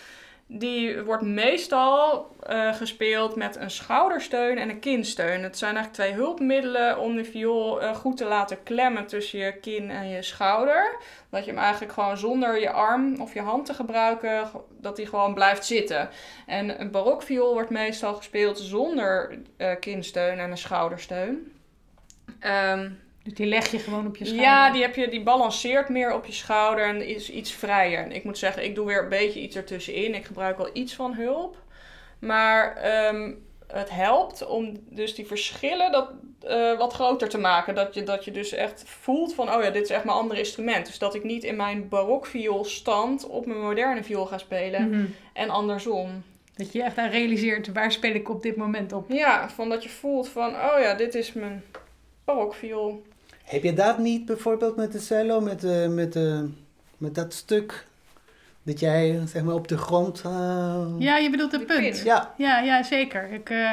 die 0.53 1.03
wordt 1.03 1.23
meestal 1.23 2.27
eh, 2.43 2.75
gespeeld 2.75 3.37
met 3.37 3.57
een 3.57 3.71
schoudersteun 3.71 4.59
en 4.59 4.69
een 4.69 4.79
kinsteun. 4.81 5.43
Het 5.43 5.59
zijn 5.59 5.77
eigenlijk 5.77 5.93
twee 6.05 6.25
hulpmiddelen 6.25 6.99
om 6.99 7.17
de 7.17 7.25
viool 7.25 7.83
eh, 7.83 7.95
goed 7.95 8.17
te 8.17 8.25
laten 8.25 8.63
klemmen 8.63 9.07
tussen 9.07 9.39
je 9.39 9.53
kin 9.53 9.91
en 9.91 10.09
je 10.09 10.23
schouder. 10.23 10.97
Dat 11.31 11.45
je 11.45 11.51
hem 11.51 11.61
eigenlijk 11.61 11.93
gewoon 11.93 12.17
zonder 12.17 12.61
je 12.61 12.71
arm 12.71 13.21
of 13.21 13.35
je 13.35 13.41
hand 13.41 13.67
te 13.67 13.75
gebruiken, 13.75 14.47
ge- 14.47 14.59
dat 14.81 14.97
hij 14.97 15.07
gewoon 15.07 15.35
blijft 15.35 15.65
zitten. 15.67 16.09
En 16.47 16.81
een 16.81 16.91
barokviool 16.91 17.53
wordt 17.53 17.71
meestal 17.71 18.15
gespeeld 18.15 18.59
zonder 18.59 19.39
eh, 19.57 19.71
kinsteun 19.81 20.39
en 20.39 20.51
een 20.51 20.59
schoudersteun. 20.59 21.53
Ehm, 22.41 22.91
Dus 23.23 23.35
die 23.35 23.47
leg 23.47 23.71
je 23.71 23.79
gewoon 23.79 24.07
op 24.07 24.17
je 24.17 24.25
schouder. 24.25 24.49
ja, 24.49 24.71
die, 24.73 24.83
heb 24.83 24.95
je, 24.95 25.09
die 25.09 25.23
balanceert 25.23 25.89
meer 25.89 26.15
op 26.15 26.27
je 26.27 26.33
schouder 26.33 26.85
en 26.85 27.07
is 27.07 27.31
iets 27.31 27.53
vrijer. 27.53 28.03
En 28.05 28.13
ik 28.13 28.25
moet 28.25 28.39
zeggen, 28.39 28.65
ik 28.65 28.75
doe 28.75 28.87
weer 28.87 29.03
een 29.03 29.09
beetje 29.09 29.41
iets 29.41 29.57
ertussenin. 29.57 30.15
Ik 30.15 30.25
gebruik 30.25 30.57
wel 30.57 30.71
iets 30.73 30.95
van 30.95 31.15
hulp. 31.15 31.57
Maar 32.19 32.77
ehm, 32.77 33.33
het 33.67 33.91
helpt 33.91 34.47
om 34.47 34.77
dus 34.89 35.15
die 35.15 35.27
verschillen 35.27 35.93
dat, 35.93 36.11
eh, 36.41 36.79
wat 36.79 36.93
groter 36.93 37.29
te 37.29 37.39
maken. 37.39 37.75
Dat 37.75 37.95
je, 37.95 38.03
dat 38.03 38.25
je 38.25 38.31
dus 38.31 38.53
echt 38.53 38.83
voelt 38.87 39.35
van, 39.35 39.55
oh 39.55 39.63
ja, 39.63 39.71
dit 39.71 39.83
is 39.83 39.91
echt 39.91 40.05
mijn 40.05 40.17
ander 40.17 40.39
instrument. 40.39 40.87
Dus 40.87 40.99
dat 40.99 41.15
ik 41.15 41.25
niet 41.25 41.45
in 41.45 41.57
mijn 41.57 41.89
barokviool 41.89 42.65
stand 42.65 43.27
op 43.27 43.47
mijn 43.47 43.61
moderne 43.61 44.05
viool 44.05 44.27
ga 44.27 44.39
spelen. 44.39 44.91
Mhm. 44.91 45.05
En 45.33 45.51
andersom. 45.51 46.23
Dat 46.55 46.73
je 46.73 46.83
echt 46.83 46.99
aan 46.99 47.11
realiseert, 47.11 47.73
waar 47.73 47.93
speel 47.93 48.15
ik 48.15 48.29
op 48.29 48.43
dit 48.43 48.57
moment 48.57 48.93
op? 48.93 49.11
Ja, 49.11 49.51
van 49.51 49.69
dat 49.69 49.83
je 49.83 49.89
voelt 49.89 50.29
van, 50.29 50.49
oh 50.49 50.81
ja, 50.81 50.95
dit 50.95 51.15
is 51.15 51.33
mijn 51.33 51.65
barokviool. 52.35 53.03
Heb 53.45 53.63
je 53.63 53.73
dat 53.73 53.99
niet 53.99 54.25
bijvoorbeeld 54.25 54.77
met 54.77 54.93
de 54.93 54.99
cello, 54.99 55.41
met, 55.41 55.65
eh, 55.65 55.89
met, 55.89 56.17
eh, 56.17 56.41
met 56.99 57.15
dat 57.15 57.35
stuk 57.35 57.87
dat 58.63 58.81
jij 58.81 59.21
zeg 59.27 59.43
maar 59.43 59.55
op 59.55 59.69
de 59.69 59.79
grond... 59.79 60.23
eh, 60.25 60.87
Ja, 60.99 61.17
je 61.17 61.31
bedoelt 61.31 61.51
de 61.51 61.65
punt. 61.65 62.03
ja. 62.05 62.35
Ja, 62.37 62.59
ja 62.61 62.83
zeker. 62.83 63.33
Ik, 63.33 63.51
eh, 63.51 63.71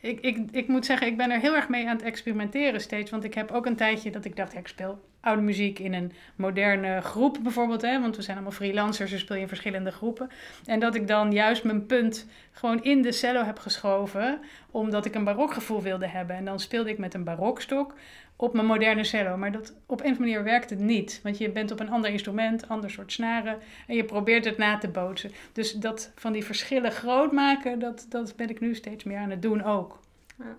ik, 0.00 0.20
ik, 0.20 0.38
ik 0.50 0.68
moet 0.68 0.86
zeggen, 0.86 1.06
ik 1.06 1.16
ben 1.16 1.30
er 1.30 1.40
heel 1.40 1.54
erg 1.54 1.68
mee 1.68 1.88
aan 1.88 1.96
het 1.96 2.04
experimenteren 2.04 2.80
steeds. 2.80 3.10
Want 3.10 3.24
ik 3.24 3.34
heb 3.34 3.50
ook 3.50 3.66
een 3.66 3.76
tijdje 3.76 4.10
dat 4.10 4.24
ik 4.24 4.36
dacht, 4.36 4.52
ja, 4.52 4.58
ik 4.58 4.68
speel 4.68 4.98
oude 5.24 5.42
muziek 5.42 5.78
in 5.78 5.94
een 5.94 6.12
moderne 6.36 7.00
groep 7.00 7.38
bijvoorbeeld. 7.42 7.82
Hè? 7.82 8.00
Want 8.00 8.16
we 8.16 8.22
zijn 8.22 8.36
allemaal 8.36 8.56
freelancers, 8.56 9.10
dus 9.10 9.20
speel 9.20 9.36
je 9.36 9.42
in 9.42 9.48
verschillende 9.48 9.90
groepen. 9.90 10.30
En 10.64 10.80
dat 10.80 10.94
ik 10.94 11.08
dan 11.08 11.32
juist 11.32 11.64
mijn 11.64 11.86
punt 11.86 12.26
gewoon 12.52 12.82
in 12.82 13.02
de 13.02 13.12
cello 13.12 13.44
heb 13.44 13.58
geschoven, 13.58 14.40
omdat 14.70 15.04
ik 15.04 15.14
een 15.14 15.24
barokgevoel 15.24 15.82
wilde 15.82 16.06
hebben. 16.06 16.36
En 16.36 16.44
dan 16.44 16.60
speelde 16.60 16.90
ik 16.90 16.98
met 16.98 17.14
een 17.14 17.24
barokstok 17.24 17.94
op 18.36 18.54
mijn 18.54 18.66
moderne 18.66 19.04
cello. 19.04 19.36
Maar 19.36 19.52
dat, 19.52 19.72
op 19.86 20.00
een 20.00 20.04
of 20.04 20.10
andere 20.10 20.18
manier 20.18 20.44
werkt 20.44 20.70
het 20.70 20.78
niet. 20.78 21.20
Want 21.22 21.38
je 21.38 21.50
bent 21.50 21.70
op 21.72 21.80
een 21.80 21.90
ander 21.90 22.10
instrument, 22.10 22.68
ander 22.68 22.90
soort 22.90 23.12
snaren. 23.12 23.58
En 23.86 23.96
je 23.96 24.04
probeert 24.04 24.44
het 24.44 24.58
na 24.58 24.78
te 24.78 24.88
bootsen. 24.88 25.30
Dus 25.52 25.72
dat 25.72 26.12
van 26.14 26.32
die 26.32 26.44
verschillen 26.44 26.92
groot 26.92 27.32
maken, 27.32 27.78
dat, 27.78 28.06
dat 28.08 28.36
ben 28.36 28.50
ik 28.50 28.60
nu 28.60 28.74
steeds 28.74 29.04
meer 29.04 29.18
aan 29.18 29.30
het 29.30 29.42
doen 29.42 29.64
ook. 29.64 30.00
Ja. 30.38 30.56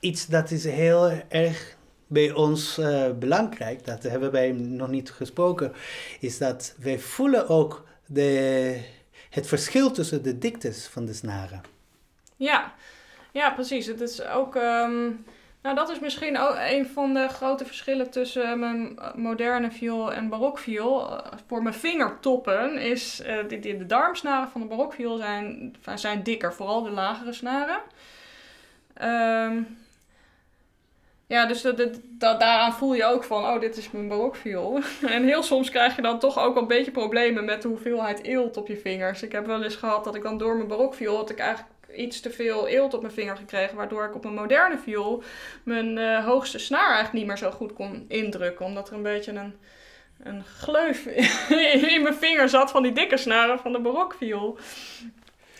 Iets 0.00 0.26
dat 0.26 0.50
is 0.50 0.64
heel 0.64 1.10
erg 1.28 1.76
bij 2.12 2.32
ons 2.32 2.78
uh, 2.78 3.10
belangrijk, 3.18 3.84
dat 3.84 4.02
hebben 4.02 4.30
wij 4.30 4.52
nog 4.52 4.88
niet 4.88 5.10
gesproken, 5.10 5.72
is 6.20 6.38
dat 6.38 6.74
wij 6.78 6.98
voelen 6.98 7.48
ook 7.48 7.84
de, 8.06 8.80
het 9.30 9.46
verschil 9.46 9.90
tussen 9.90 10.22
de 10.22 10.38
diktes 10.38 10.86
van 10.86 11.04
de 11.04 11.12
snaren. 11.12 11.60
Ja, 12.36 12.74
ja 13.32 13.50
precies. 13.50 13.86
Het 13.86 14.00
is 14.00 14.24
ook... 14.24 14.56
Ehm, 14.56 15.10
nou, 15.62 15.76
dat 15.76 15.90
is 15.90 16.00
misschien 16.00 16.38
ook 16.38 16.56
een 16.58 16.86
van 16.86 17.14
de 17.14 17.28
grote 17.28 17.64
verschillen 17.64 18.10
tussen 18.10 18.58
mijn 18.58 18.98
moderne 19.14 19.70
viool 19.70 20.12
en 20.12 20.28
barokviool. 20.28 21.20
Voor 21.46 21.62
mijn 21.62 21.74
vingertoppen 21.74 22.78
is 22.78 23.20
uh, 23.20 23.48
de, 23.48 23.58
de, 23.58 23.86
darmsnaren 23.86 24.48
van 24.48 24.60
de 24.60 24.66
barokviool 24.66 25.16
zijn, 25.16 25.76
zijn 25.94 26.22
dikker, 26.22 26.52
vooral 26.52 26.82
de 26.82 26.90
lagere 26.90 27.32
snaren. 27.32 27.80
Um, 29.02 29.81
ja, 31.32 31.46
dus 31.46 31.62
dat, 31.62 31.76
dat, 32.02 32.40
daaraan 32.40 32.72
voel 32.72 32.94
je 32.94 33.04
ook 33.04 33.24
van, 33.24 33.44
oh, 33.44 33.60
dit 33.60 33.76
is 33.76 33.90
mijn 33.90 34.08
barokviool. 34.08 34.80
en 35.06 35.24
heel 35.24 35.42
soms 35.42 35.70
krijg 35.70 35.96
je 35.96 36.02
dan 36.02 36.18
toch 36.18 36.38
ook 36.38 36.56
een 36.56 36.66
beetje 36.66 36.90
problemen 36.90 37.44
met 37.44 37.62
de 37.62 37.68
hoeveelheid 37.68 38.22
eelt 38.22 38.56
op 38.56 38.68
je 38.68 38.76
vingers. 38.76 39.22
Ik 39.22 39.32
heb 39.32 39.46
wel 39.46 39.62
eens 39.62 39.76
gehad 39.76 40.04
dat 40.04 40.14
ik 40.14 40.22
dan 40.22 40.38
door 40.38 40.56
mijn 40.56 40.68
barokviool 40.68 41.16
had 41.16 41.30
ik 41.30 41.38
eigenlijk 41.38 41.68
iets 41.96 42.20
te 42.20 42.30
veel 42.30 42.68
eelt 42.68 42.94
op 42.94 43.02
mijn 43.02 43.14
vinger 43.14 43.36
gekregen. 43.36 43.76
Waardoor 43.76 44.04
ik 44.04 44.14
op 44.14 44.22
mijn 44.22 44.34
moderne 44.34 44.78
viool 44.78 45.22
mijn 45.62 45.96
uh, 45.96 46.24
hoogste 46.24 46.58
snaar 46.58 46.86
eigenlijk 46.86 47.12
niet 47.12 47.26
meer 47.26 47.38
zo 47.38 47.50
goed 47.50 47.72
kon 47.72 48.04
indrukken. 48.08 48.66
Omdat 48.66 48.88
er 48.88 48.94
een 48.94 49.02
beetje 49.02 49.32
een, 49.32 49.54
een 50.22 50.44
gleuf 50.44 51.06
in 51.94 52.02
mijn 52.02 52.14
vinger 52.14 52.48
zat 52.48 52.70
van 52.70 52.82
die 52.82 52.92
dikke 52.92 53.16
snaren 53.16 53.58
van 53.58 53.72
de 53.72 53.80
barokviool. 53.80 54.58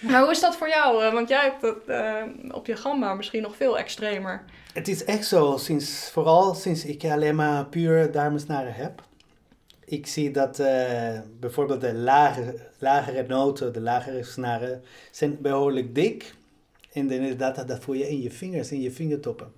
Maar 0.01 0.21
hoe 0.21 0.31
is 0.31 0.41
dat 0.41 0.57
voor 0.57 0.69
jou? 0.69 1.13
Want 1.13 1.29
jij 1.29 1.43
hebt 1.43 1.63
het 1.63 1.89
uh, 1.89 2.55
op 2.55 2.67
je 2.67 2.77
gamba 2.77 3.15
misschien 3.15 3.43
nog 3.43 3.57
veel 3.57 3.79
extremer. 3.79 4.45
Het 4.73 4.89
is 4.89 5.05
echt 5.05 5.27
zo, 5.27 5.57
sinds, 5.57 6.11
vooral 6.11 6.55
sinds 6.55 6.85
ik 6.85 7.05
alleen 7.05 7.35
maar 7.35 7.67
puur 7.67 8.13
darmsnaren 8.13 8.75
heb. 8.75 9.03
Ik 9.85 10.07
zie 10.07 10.31
dat 10.31 10.59
uh, 10.61 11.21
bijvoorbeeld 11.41 11.81
de 11.81 11.95
lagere, 11.95 12.55
lagere 12.79 13.27
noten, 13.27 13.73
de 13.73 13.81
lagere 13.81 14.23
snaren, 14.23 14.83
zijn 15.11 15.41
behoorlijk 15.41 15.95
dik. 15.95 16.35
En 16.93 17.11
inderdaad, 17.11 17.69
dat 17.69 17.83
voel 17.83 17.95
je 17.95 18.09
in 18.09 18.23
je 18.23 18.31
vingers, 18.31 18.73
in 18.73 18.81
je 18.81 18.91
vingertoppen. 18.91 19.53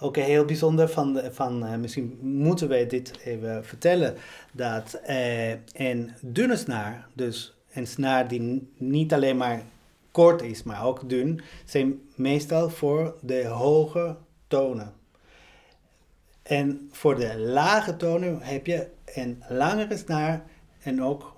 Ook 0.00 0.16
heel 0.16 0.44
bijzonder 0.44 0.88
van, 0.88 1.20
van 1.30 1.64
uh, 1.64 1.74
misschien 1.74 2.18
moeten 2.20 2.68
wij 2.68 2.86
dit 2.86 3.18
even 3.24 3.64
vertellen, 3.64 4.14
dat 4.52 5.00
uh, 5.08 5.50
een 5.72 6.12
dunne 6.20 6.56
snaar, 6.56 7.06
dus 7.12 7.56
een 7.72 7.86
snaar 7.86 8.28
die 8.28 8.68
niet 8.76 9.12
alleen 9.12 9.36
maar 9.36 9.62
kort 10.10 10.42
is, 10.42 10.62
maar 10.62 10.84
ook 10.84 11.08
dun, 11.08 11.40
zijn 11.64 12.00
meestal 12.14 12.70
voor 12.70 13.14
de 13.20 13.46
hoge 13.46 14.16
tonen. 14.46 14.92
En 16.42 16.88
voor 16.92 17.14
de 17.14 17.38
lage 17.38 17.96
tonen 17.96 18.42
heb 18.42 18.66
je 18.66 18.88
een 19.04 19.42
langere 19.48 19.96
snaar 19.96 20.44
en 20.80 21.02
ook 21.02 21.36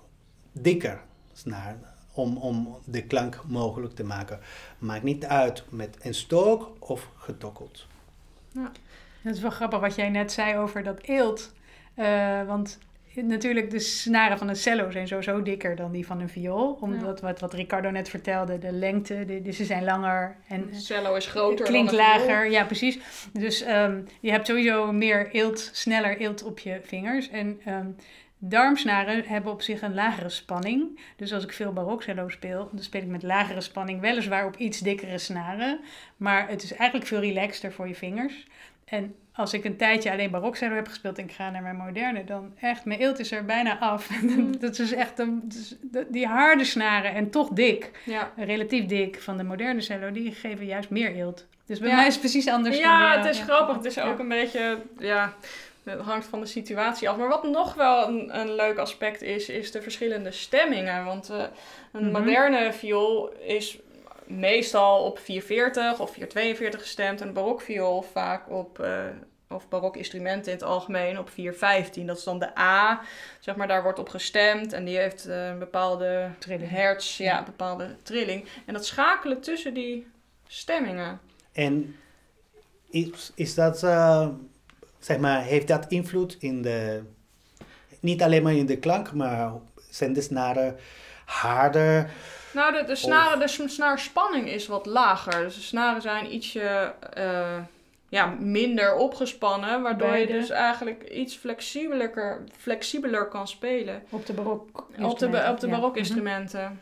dikker 0.51 1.01
snaar 1.33 1.77
om, 2.13 2.37
om 2.37 2.77
de 2.85 3.03
klank 3.03 3.41
mogelijk 3.47 3.95
te 3.95 4.03
maken. 4.03 4.39
Maakt 4.77 5.03
niet 5.03 5.25
uit 5.25 5.63
met 5.69 5.97
een 6.01 6.13
stok 6.13 6.71
of 6.79 7.09
getokkeld. 7.15 7.87
Ja. 8.51 8.71
Dat 9.23 9.35
is 9.35 9.41
wel 9.41 9.51
grappig 9.51 9.79
wat 9.79 9.95
jij 9.95 10.09
net 10.09 10.31
zei 10.31 10.57
over 10.57 10.83
dat 10.83 10.99
eelt. 11.01 11.51
Uh, 11.95 12.45
want 12.47 12.79
natuurlijk, 13.15 13.69
de 13.69 13.79
snaren 13.79 14.37
van 14.37 14.49
een 14.49 14.55
cello 14.55 14.91
zijn 14.91 15.07
sowieso 15.07 15.41
dikker 15.41 15.75
dan 15.75 15.91
die 15.91 16.05
van 16.05 16.19
een 16.19 16.29
viool. 16.29 16.77
Omdat 16.81 17.21
wat, 17.21 17.39
wat 17.39 17.53
Ricardo 17.53 17.89
net 17.89 18.09
vertelde, 18.09 18.57
de 18.57 18.71
lengte, 18.71 19.25
de, 19.25 19.41
dus 19.41 19.57
ze 19.57 19.65
zijn 19.65 19.83
langer. 19.83 20.35
En 20.47 20.69
de 20.71 20.79
cello 20.79 21.15
is 21.15 21.25
groter. 21.25 21.65
Klinkt 21.65 21.91
lager, 21.91 22.51
ja 22.51 22.63
precies. 22.63 22.99
Dus 23.33 23.67
um, 23.67 24.07
je 24.19 24.31
hebt 24.31 24.47
sowieso 24.47 24.91
meer 24.91 25.29
eelt, 25.31 25.69
sneller 25.73 26.17
eelt 26.17 26.43
op 26.43 26.59
je 26.59 26.79
vingers. 26.83 27.29
En 27.29 27.61
um, 27.67 27.95
darmsnaren 28.37 29.23
hebben 29.25 29.51
op 29.51 29.61
zich 29.61 29.81
een 29.81 29.93
lagere 29.93 30.29
spanning. 30.29 30.99
Dus 31.15 31.33
als 31.33 31.43
ik 31.43 31.53
veel 31.53 31.73
barokcello 31.73 32.29
speel, 32.29 32.69
dan 32.71 32.83
speel 32.83 33.01
ik 33.01 33.07
met 33.07 33.23
lagere 33.23 33.61
spanning, 33.61 34.01
weliswaar 34.01 34.45
op 34.45 34.55
iets 34.55 34.79
dikkere 34.79 35.17
snaren. 35.17 35.79
Maar 36.17 36.49
het 36.49 36.63
is 36.63 36.73
eigenlijk 36.73 37.09
veel 37.09 37.19
relaxter 37.19 37.71
voor 37.71 37.87
je 37.87 37.95
vingers. 37.95 38.47
En 38.91 39.15
als 39.33 39.53
ik 39.53 39.63
een 39.63 39.77
tijdje 39.77 40.11
alleen 40.11 40.31
barokcello 40.31 40.75
heb 40.75 40.87
gespeeld 40.87 41.17
en 41.17 41.23
ik 41.23 41.31
ga 41.31 41.49
naar 41.49 41.61
mijn 41.61 41.75
moderne, 41.75 42.23
dan 42.23 42.53
echt, 42.59 42.85
mijn 42.85 42.99
eelt 42.99 43.19
is 43.19 43.31
er 43.31 43.45
bijna 43.45 43.79
af. 43.79 44.09
Mm. 44.21 44.59
dat 44.59 44.79
is 44.79 44.93
echt 44.93 45.19
een, 45.19 45.51
die 46.09 46.27
harde 46.27 46.63
snaren 46.63 47.13
en 47.13 47.29
toch 47.29 47.49
dik, 47.49 47.91
ja. 48.05 48.31
relatief 48.35 48.85
dik 48.85 49.21
van 49.21 49.37
de 49.37 49.43
moderne 49.43 49.81
cello, 49.81 50.11
die 50.11 50.31
geven 50.31 50.65
juist 50.65 50.89
meer 50.89 51.15
eelt. 51.15 51.45
Dus 51.65 51.79
bij 51.79 51.95
mij 51.95 52.07
is 52.07 52.11
het 52.11 52.21
precies 52.21 52.47
anders. 52.47 52.77
Ja, 52.77 53.17
het 53.17 53.35
is 53.35 53.39
grappig. 53.39 53.75
Het 53.75 53.85
is 53.85 53.99
ook 53.99 54.19
een 54.19 54.27
beetje, 54.27 54.77
ja, 54.97 55.33
het 55.83 55.99
hangt 55.99 56.25
van 56.25 56.39
de 56.39 56.45
situatie 56.45 57.09
af. 57.09 57.17
Maar 57.17 57.27
wat 57.27 57.43
nog 57.43 57.73
wel 57.73 58.07
een, 58.07 58.39
een 58.39 58.55
leuk 58.55 58.77
aspect 58.77 59.21
is, 59.21 59.49
is 59.49 59.71
de 59.71 59.81
verschillende 59.81 60.31
stemmingen. 60.31 61.05
Want 61.05 61.29
uh, 61.31 61.43
een 61.91 62.09
mhm. 62.09 62.11
moderne 62.11 62.73
viool 62.73 63.33
is 63.39 63.79
meestal 64.39 65.03
op 65.03 65.19
440 65.19 65.99
of 65.99 66.11
442 66.11 66.81
gestemd. 66.81 67.21
En 67.21 67.27
een 67.27 67.33
barokviool 67.33 68.01
vaak 68.01 68.49
op, 68.49 68.79
uh, 68.79 69.05
of 69.49 69.67
barokinstrumenten 69.69 70.51
in 70.51 70.57
het 70.57 70.67
algemeen, 70.67 71.19
op 71.19 71.29
415. 71.29 72.07
Dat 72.07 72.17
is 72.17 72.23
dan 72.23 72.39
de 72.39 72.59
A, 72.59 73.01
zeg 73.39 73.55
maar, 73.55 73.67
daar 73.67 73.83
wordt 73.83 73.99
op 73.99 74.09
gestemd. 74.09 74.73
En 74.73 74.85
die 74.85 74.97
heeft 74.97 75.27
uh, 75.27 75.47
een 75.47 75.59
bepaalde 75.59 76.29
trilling. 76.39 76.69
hertz, 76.69 77.17
ja, 77.17 77.39
een 77.39 77.45
bepaalde 77.45 77.95
trilling. 78.03 78.45
En 78.65 78.73
dat 78.73 78.85
schakelen 78.85 79.41
tussen 79.41 79.73
die 79.73 80.07
stemmingen. 80.47 81.19
En 81.51 81.95
is, 82.89 83.31
is 83.35 83.55
dat, 83.55 83.83
uh, 83.83 84.27
zeg 84.99 85.17
maar, 85.17 85.43
heeft 85.43 85.67
dat 85.67 85.85
invloed 85.87 86.37
in 86.39 86.61
de, 86.61 87.01
niet 87.99 88.21
alleen 88.21 88.43
maar 88.43 88.53
in 88.53 88.65
de 88.65 88.77
klank, 88.77 89.13
maar 89.13 89.51
zijn 89.89 90.13
de 90.13 90.21
snaren 90.21 90.75
harder? 91.25 92.11
Nou, 92.53 92.73
de, 92.73 92.83
de, 92.83 92.95
snaren, 92.95 93.39
de 93.39 93.67
snaarspanning 93.67 94.49
is 94.49 94.67
wat 94.67 94.85
lager. 94.85 95.43
Dus 95.43 95.55
de 95.55 95.61
snaren 95.61 96.01
zijn 96.01 96.33
ietsje 96.33 96.93
uh, 97.17 97.57
ja, 98.09 98.25
minder 98.39 98.95
opgespannen. 98.95 99.81
Waardoor 99.81 100.17
je 100.17 100.27
dus 100.27 100.49
eigenlijk 100.49 101.03
iets 101.09 101.35
flexibeler, 101.35 102.43
flexibeler 102.57 103.27
kan 103.27 103.47
spelen. 103.47 104.03
Op 104.09 104.25
de 104.25 104.33
barok 104.33 104.87
Op 105.01 105.19
de, 105.19 105.47
op 105.49 105.59
de 105.59 105.67
barokinstrumenten. 105.67 106.63
Mm 106.63 106.79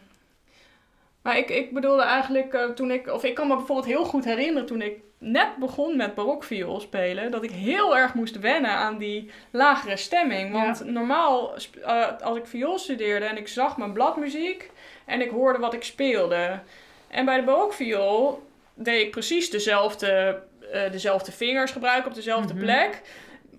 Maar 1.22 1.38
ik, 1.38 1.50
ik 1.50 1.74
bedoelde 1.74 2.04
eigenlijk 2.04 2.54
uh, 2.54 2.70
toen 2.70 2.92
ik... 2.92 3.08
Of 3.08 3.24
ik 3.24 3.36
kan 3.36 3.48
me 3.48 3.56
bijvoorbeeld 3.56 3.88
heel 3.88 4.06
goed 4.06 4.26
herinneren 4.26 4.68
toen 4.68 4.82
ik 4.82 4.94
net 5.18 5.58
begon 5.58 5.98
met 5.98 6.16
barokviool 6.16 6.80
spelen... 6.80 7.32
dat 7.32 7.44
ik 7.44 7.52
heel 7.52 7.98
erg 7.98 8.14
moest 8.14 8.40
wennen 8.40 8.72
aan 8.72 8.98
die 8.98 9.32
lagere 9.52 9.98
stemming. 9.98 10.52
Want 10.52 10.86
normaal, 10.86 11.54
uh, 11.80 12.08
als 12.22 12.38
ik 12.38 12.46
viool 12.46 12.78
studeerde 12.78 13.26
en 13.26 13.38
ik 13.38 13.48
zag 13.48 13.78
mijn 13.78 13.94
bladmuziek 13.94 14.72
en 15.10 15.22
ik 15.22 15.30
hoorde 15.30 15.60
wat 15.60 15.74
ik 15.74 15.84
speelde. 15.84 16.60
En 17.08 17.26
bij 17.26 17.40
de 17.40 17.46
barokviool 17.46 18.48
deed 18.74 19.02
ik 19.02 19.12
precies 19.12 19.50
dezelfde, 19.50 20.42
uh, 20.74 20.92
dezelfde 20.92 21.32
vingers 21.32 21.72
gebruiken 21.72 22.10
op 22.10 22.16
dezelfde 22.16 22.54
mhm. 22.54 22.64
plek. 22.64 23.02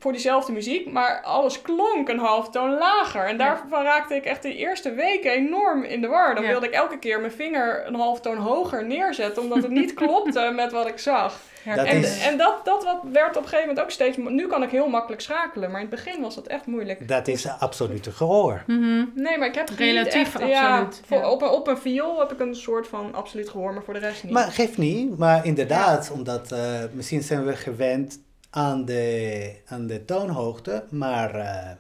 Voor 0.01 0.13
diezelfde 0.13 0.53
muziek, 0.53 0.93
maar 0.93 1.23
alles 1.23 1.63
klonk 1.63 2.09
een 2.09 2.19
half 2.19 2.51
toon 2.51 2.79
lager. 2.79 3.25
En 3.25 3.39
daarvan 3.39 3.83
raakte 3.83 4.15
ik 4.15 4.25
echt 4.25 4.43
de 4.43 4.55
eerste 4.55 4.93
weken 4.93 5.33
enorm 5.33 5.83
in 5.83 6.01
de 6.01 6.07
war. 6.07 6.35
Dan 6.35 6.47
wilde 6.47 6.67
ik 6.67 6.73
elke 6.73 6.99
keer 6.99 7.21
mijn 7.21 7.33
vinger 7.33 7.87
een 7.87 7.95
half 7.95 8.21
toon 8.21 8.37
hoger 8.37 8.87
neerzetten, 8.87 9.43
omdat 9.43 9.63
het 9.63 9.71
niet 9.71 9.95
klopte 10.01 10.53
met 10.55 10.73
wat 10.73 10.89
ik 10.89 10.99
zag. 10.99 11.41
Dat 11.65 11.87
en, 11.87 11.97
is... 11.97 12.27
en 12.27 12.39
dat, 12.39 12.65
dat 12.65 12.85
wat 12.85 13.01
werd 13.13 13.37
op 13.37 13.43
een 13.43 13.49
gegeven 13.49 13.69
moment 13.69 13.81
ook 13.81 13.91
steeds... 13.91 14.17
Nu 14.17 14.47
kan 14.47 14.63
ik 14.63 14.71
heel 14.71 14.89
makkelijk 14.89 15.23
schakelen, 15.23 15.71
maar 15.71 15.81
in 15.81 15.87
het 15.91 16.05
begin 16.05 16.21
was 16.21 16.35
dat 16.35 16.47
echt 16.47 16.67
moeilijk. 16.67 17.09
Dat 17.09 17.29
is 17.29 17.49
absolute 17.59 18.11
gehoor. 18.11 18.63
Mm 18.67 19.13
Nee, 19.15 19.39
maar 19.39 19.49
ik 19.49 19.55
heb 19.55 19.69
Relatief 19.69 20.15
echt, 20.15 20.35
absoluut. 20.35 21.03
Ja, 21.09 21.31
op, 21.31 21.43
op 21.43 21.69
een 21.69 21.79
viool 21.79 22.19
heb 22.19 22.33
ik 22.33 22.41
een 22.41 22.55
soort 22.55 22.89
van 22.89 23.15
absoluut 23.15 23.49
gehoor, 23.49 23.73
maar 23.73 23.83
voor 23.83 23.95
de 23.95 24.01
rest 24.01 24.25
niet. 24.25 24.33
Maar 24.33 24.51
geeft 24.51 24.79
niet, 24.79 25.19
maar 25.19 25.47
inderdaad, 25.47 26.11
omdat 26.15 26.53
uh, 26.53 26.59
misschien 26.93 27.23
zijn 27.23 27.45
we 27.45 27.57
gewend 27.57 28.19
aan 28.51 28.85
de, 28.85 29.55
aan 29.67 29.87
de 29.87 30.05
toonhoogte, 30.05 30.85
maar... 30.91 31.35
Uh, 31.37 31.71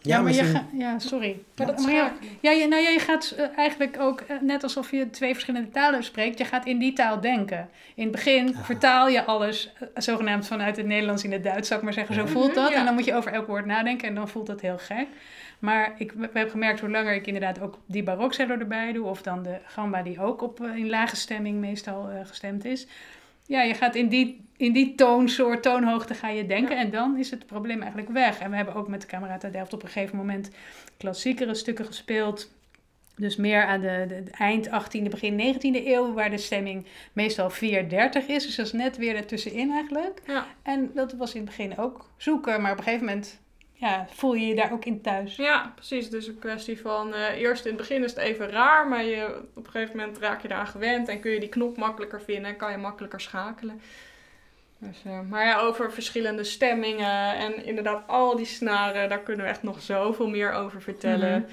Ja, 0.00 0.20
maar 0.20 0.32
je 0.32 0.42
misschien- 0.42 0.60
gaat, 0.60 0.70
ja, 0.78 0.98
sorry. 0.98 1.38
Maar 1.56 1.66
dat 1.66 1.80
Maar 1.80 1.92
ja, 1.92 2.12
ja, 2.40 2.50
je, 2.50 2.68
nou, 2.68 2.82
ja, 2.82 2.88
je 2.88 2.98
gaat 2.98 3.30
eh, 3.36 3.58
eigenlijk 3.58 3.96
ook 4.00 4.20
eh, 4.20 4.36
net 4.40 4.62
alsof 4.62 4.90
je 4.90 5.10
twee 5.10 5.32
verschillende 5.32 5.68
talen 5.70 6.04
spreekt. 6.04 6.38
Je 6.38 6.44
gaat 6.44 6.66
in 6.66 6.78
die 6.78 6.92
taal 6.92 7.20
denken. 7.20 7.68
In 7.94 8.02
het 8.02 8.12
begin 8.12 8.54
vertaal 8.54 9.08
je 9.08 9.24
alles 9.24 9.72
eh, 9.78 9.88
zogenaamd 9.94 10.46
vanuit 10.46 10.76
het 10.76 10.86
Nederlands 10.86 11.24
in 11.24 11.32
het 11.32 11.44
Duits, 11.44 11.68
zou 11.68 11.78
ik 11.80 11.84
maar 11.84 11.94
zeggen. 11.94 12.14
Zo 12.14 12.20
Ja. 12.20 12.26
voelt 12.28 12.54
dat. 12.54 12.64
Mhm, 12.64 12.72
ja. 12.72 12.78
En 12.78 12.84
dan 12.84 12.94
moet 12.94 13.04
je 13.04 13.14
over 13.14 13.32
elk 13.32 13.46
woord 13.46 13.66
nadenken 13.66 14.08
en 14.08 14.14
dan 14.14 14.28
voelt 14.28 14.46
dat 14.46 14.60
heel 14.60 14.78
gek. 14.78 15.06
Maar 15.58 15.94
ik 15.98 16.12
we 16.12 16.20
hebben 16.32 16.50
gemerkt 16.50 16.80
hoe 16.80 16.90
langer 16.90 17.14
ik 17.14 17.26
inderdaad 17.26 17.60
ook 17.60 17.78
die 17.86 18.02
barokcello 18.02 18.56
erbij 18.58 18.92
doe, 18.92 19.06
of 19.06 19.22
dan 19.22 19.42
de 19.42 19.58
gamba 19.66 20.02
die 20.02 20.20
ook 20.20 20.42
op, 20.42 20.60
eh, 20.60 20.76
in 20.76 20.88
lage 20.88 21.16
stemming 21.16 21.60
meestal 21.60 22.08
eh, 22.08 22.26
gestemd 22.26 22.64
is. 22.64 22.86
Ja, 23.46 23.62
je 23.62 23.74
gaat 23.74 23.94
in 23.94 24.08
die, 24.08 24.44
in 24.56 24.72
die 24.72 24.94
toonsoort, 24.94 25.62
toonhoogte 25.62 26.14
ga 26.14 26.28
je 26.28 26.46
denken 26.46 26.76
Ja. 26.76 26.82
en 26.82 26.90
dan 26.90 27.18
is 27.18 27.30
het 27.30 27.46
probleem 27.46 27.80
eigenlijk 27.80 28.10
weg. 28.12 28.38
En 28.38 28.50
we 28.50 28.56
hebben 28.56 28.74
ook 28.74 28.88
met 28.88 29.00
de 29.00 29.06
Camerata 29.06 29.48
Delft 29.48 29.72
op 29.72 29.82
een 29.82 29.88
gegeven 29.88 30.16
moment 30.16 30.50
klassiekere 30.96 31.54
stukken 31.54 31.84
gespeeld. 31.84 32.54
Dus 33.16 33.36
meer 33.36 33.64
aan 33.64 33.80
de, 33.80 34.04
de, 34.08 34.22
de 34.22 34.30
eind 34.30 34.68
18e, 34.68 35.02
begin 35.10 35.54
19e 35.54 35.86
eeuw, 35.86 36.12
waar 36.12 36.30
de 36.30 36.38
stemming 36.38 36.86
meestal 37.12 37.50
4-30 37.50 37.54
is. 38.26 38.26
Dus 38.26 38.56
dat 38.56 38.66
is 38.66 38.72
net 38.72 38.96
weer 38.96 39.16
ertussenin 39.16 39.70
eigenlijk. 39.72 40.22
Ja. 40.26 40.46
En 40.62 40.90
dat 40.94 41.12
was 41.12 41.34
in 41.34 41.40
het 41.40 41.48
begin 41.56 41.78
ook 41.78 42.10
zoeken, 42.16 42.62
maar 42.62 42.72
op 42.72 42.78
een 42.78 42.84
gegeven 42.84 43.06
moment 43.06 43.40
ja, 43.86 44.06
voel 44.10 44.34
je 44.34 44.46
je 44.46 44.54
daar 44.54 44.72
ook 44.72 44.84
in 44.84 45.00
thuis. 45.00 45.36
Ja, 45.36 45.72
precies. 45.74 46.10
Dus 46.10 46.26
een 46.26 46.38
kwestie 46.38 46.80
van 46.80 47.14
eh, 47.14 47.40
eerst 47.40 47.64
in 47.64 47.70
het 47.70 47.80
begin 47.80 48.04
is 48.04 48.10
het 48.10 48.20
even 48.20 48.50
raar, 48.50 48.88
maar 48.88 49.04
je, 49.04 49.42
op 49.54 49.64
een 49.64 49.70
gegeven 49.70 49.96
moment 49.96 50.18
raak 50.18 50.42
je 50.42 50.48
eraan 50.48 50.66
gewend 50.66 51.08
en 51.08 51.20
kun 51.20 51.30
je 51.30 51.40
die 51.40 51.48
knop 51.48 51.76
makkelijker 51.76 52.22
vinden 52.22 52.50
en 52.50 52.56
kan 52.56 52.70
je 52.70 52.78
makkelijker 52.78 53.20
schakelen. 53.20 53.80
Dus, 54.78 55.02
eh, 55.04 55.20
maar 55.20 55.44
ja, 55.44 55.58
over 55.58 55.92
verschillende 55.92 56.44
stemmingen 56.44 57.36
en 57.36 57.64
inderdaad 57.64 58.02
al 58.06 58.36
die 58.36 58.46
snaren, 58.46 59.08
daar 59.08 59.22
kunnen 59.22 59.44
we 59.44 59.50
echt 59.50 59.62
nog 59.62 59.82
zoveel 59.82 60.28
meer 60.28 60.52
over 60.52 60.82
vertellen. 60.82 61.40
Mhm. 61.40 61.50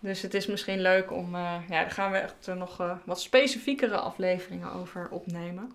Dus 0.00 0.22
het 0.22 0.34
is 0.34 0.46
misschien 0.46 0.80
leuk 0.80 1.12
om, 1.12 1.34
eh, 1.34 1.54
ja, 1.68 1.80
daar 1.80 1.90
gaan 1.90 2.10
we 2.10 2.18
echt 2.18 2.48
nog 2.56 2.80
eh, 2.80 2.96
wat 3.04 3.20
specifiekere 3.20 3.96
afleveringen 3.96 4.72
over 4.72 5.08
opnemen. 5.10 5.72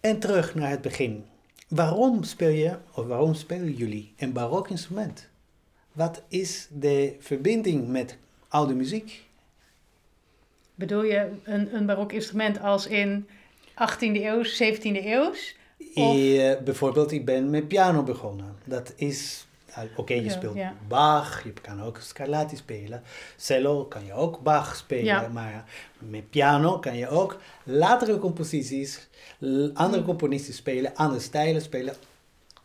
En 0.00 0.18
terug 0.18 0.54
naar 0.54 0.70
het 0.70 0.80
begin. 0.80 1.26
Waarom 1.70 2.22
speel 2.22 2.48
je, 2.48 2.76
of 2.94 3.06
waarom 3.06 3.34
spelen 3.34 3.72
jullie 3.72 4.12
een 4.16 4.32
barok 4.32 4.68
instrument? 4.70 5.28
Wat 5.92 6.22
is 6.28 6.68
de 6.70 7.16
verbinding 7.18 7.88
met 7.88 8.16
oude 8.48 8.74
muziek? 8.74 9.22
Bedoel 10.74 11.02
je 11.04 11.30
een, 11.44 11.74
een 11.74 11.86
barok 11.86 12.12
instrument 12.12 12.60
als 12.60 12.86
in 12.86 13.28
18e 13.70 13.98
eeuw, 14.00 14.44
17e 14.44 15.04
eeuws? 15.04 15.56
Of- 15.94 16.16
Eh, 16.16 16.58
bijvoorbeeld, 16.64 17.12
ik 17.12 17.24
ben 17.24 17.50
met 17.50 17.68
piano 17.68 18.02
begonnen. 18.02 18.56
Dat 18.64 18.92
is, 18.96 19.46
oké, 19.96 20.14
je 20.14 20.30
speelt 20.30 20.56
ja. 20.56 20.74
Bach, 20.88 21.44
je 21.44 21.52
kan 21.52 21.82
ook 21.82 21.98
Scarlatti 22.00 22.56
spelen. 22.56 23.02
Cello 23.36 23.84
kan 23.84 24.04
je 24.04 24.12
ook 24.12 24.40
Bach 24.42 24.76
spelen, 24.76 25.04
Ja. 25.04 25.28
maar 25.28 25.64
met 25.98 26.30
piano 26.30 26.78
kan 26.78 26.96
je 26.96 27.08
ook 27.08 27.36
latere 27.64 28.18
composities, 28.18 29.08
andere 29.74 30.02
componisten 30.04 30.54
spelen, 30.54 30.94
andere 30.94 31.20
stijlen 31.20 31.62
spelen, 31.62 31.94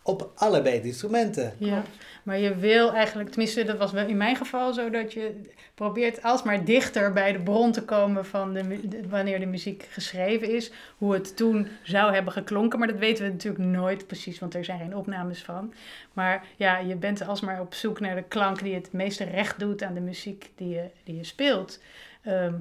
op 0.07 0.31
allebei 0.35 0.81
de 0.81 0.87
instrumenten. 0.87 1.53
Ja, 1.57 1.83
maar 2.23 2.39
je 2.39 2.55
wil 2.55 2.93
eigenlijk, 2.93 3.29
tenminste 3.29 3.63
dat 3.63 3.77
was 3.77 3.91
wel 3.91 4.07
in 4.07 4.17
mijn 4.17 4.35
geval 4.35 4.73
zo, 4.73 4.89
dat 4.89 5.13
je 5.13 5.41
probeert 5.75 6.23
alsmaar 6.23 6.65
dichter 6.65 7.13
bij 7.13 7.31
de 7.31 7.39
bron 7.39 7.71
te 7.71 7.83
komen 7.83 8.25
van 8.25 8.53
de, 8.53 8.79
wanneer 9.09 9.39
de 9.39 9.45
muziek 9.45 9.87
geschreven 9.89 10.55
is. 10.55 10.71
Hoe 10.97 11.13
het 11.13 11.35
toen 11.37 11.67
zou 11.83 12.13
hebben 12.13 12.33
geklonken, 12.33 12.79
maar 12.79 12.87
dat 12.87 12.97
weten 12.97 13.25
we 13.25 13.31
natuurlijk 13.31 13.65
nooit 13.65 14.07
precies, 14.07 14.39
want 14.39 14.53
er 14.53 14.65
zijn 14.65 14.79
geen 14.79 14.95
opnames 14.95 15.43
van. 15.43 15.73
Maar 16.13 16.45
ja, 16.55 16.77
je 16.77 16.95
bent 16.95 17.27
alsmaar 17.27 17.61
op 17.61 17.73
zoek 17.73 17.99
naar 17.99 18.15
de 18.15 18.23
klank 18.23 18.59
die 18.59 18.75
het 18.75 18.91
meeste 18.91 19.23
recht 19.23 19.59
doet 19.59 19.83
aan 19.83 19.93
de 19.93 19.99
muziek 20.01 20.51
die 20.55 20.69
je, 20.69 20.89
die 21.03 21.15
je 21.15 21.23
speelt. 21.23 21.79
Ehm, 22.21 22.53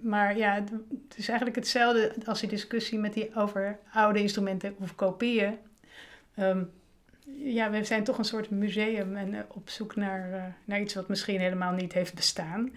maar 0.00 0.36
ja, 0.36 0.54
het 0.54 0.70
het 0.70 1.18
is 1.18 1.28
eigenlijk 1.28 1.56
hetzelfde 1.56 2.12
als 2.26 2.40
die 2.40 2.48
discussie 2.48 2.98
met 2.98 3.12
die 3.12 3.36
over 3.36 3.78
oude 3.92 4.20
instrumenten 4.20 4.74
of 4.80 4.94
kopieën. 4.94 5.58
Ehm, 6.34 6.62
ja, 7.36 7.70
we 7.70 7.84
zijn 7.84 8.04
toch 8.04 8.18
een 8.18 8.24
soort 8.24 8.50
museum 8.50 9.16
en 9.16 9.34
eh, 9.34 9.40
op 9.48 9.68
zoek 9.68 9.96
naar, 9.96 10.32
eh, 10.32 10.42
naar 10.64 10.80
iets 10.80 10.94
wat 10.94 11.08
misschien 11.08 11.40
helemaal 11.40 11.72
niet 11.72 11.92
heeft 11.92 12.14
bestaan. 12.14 12.72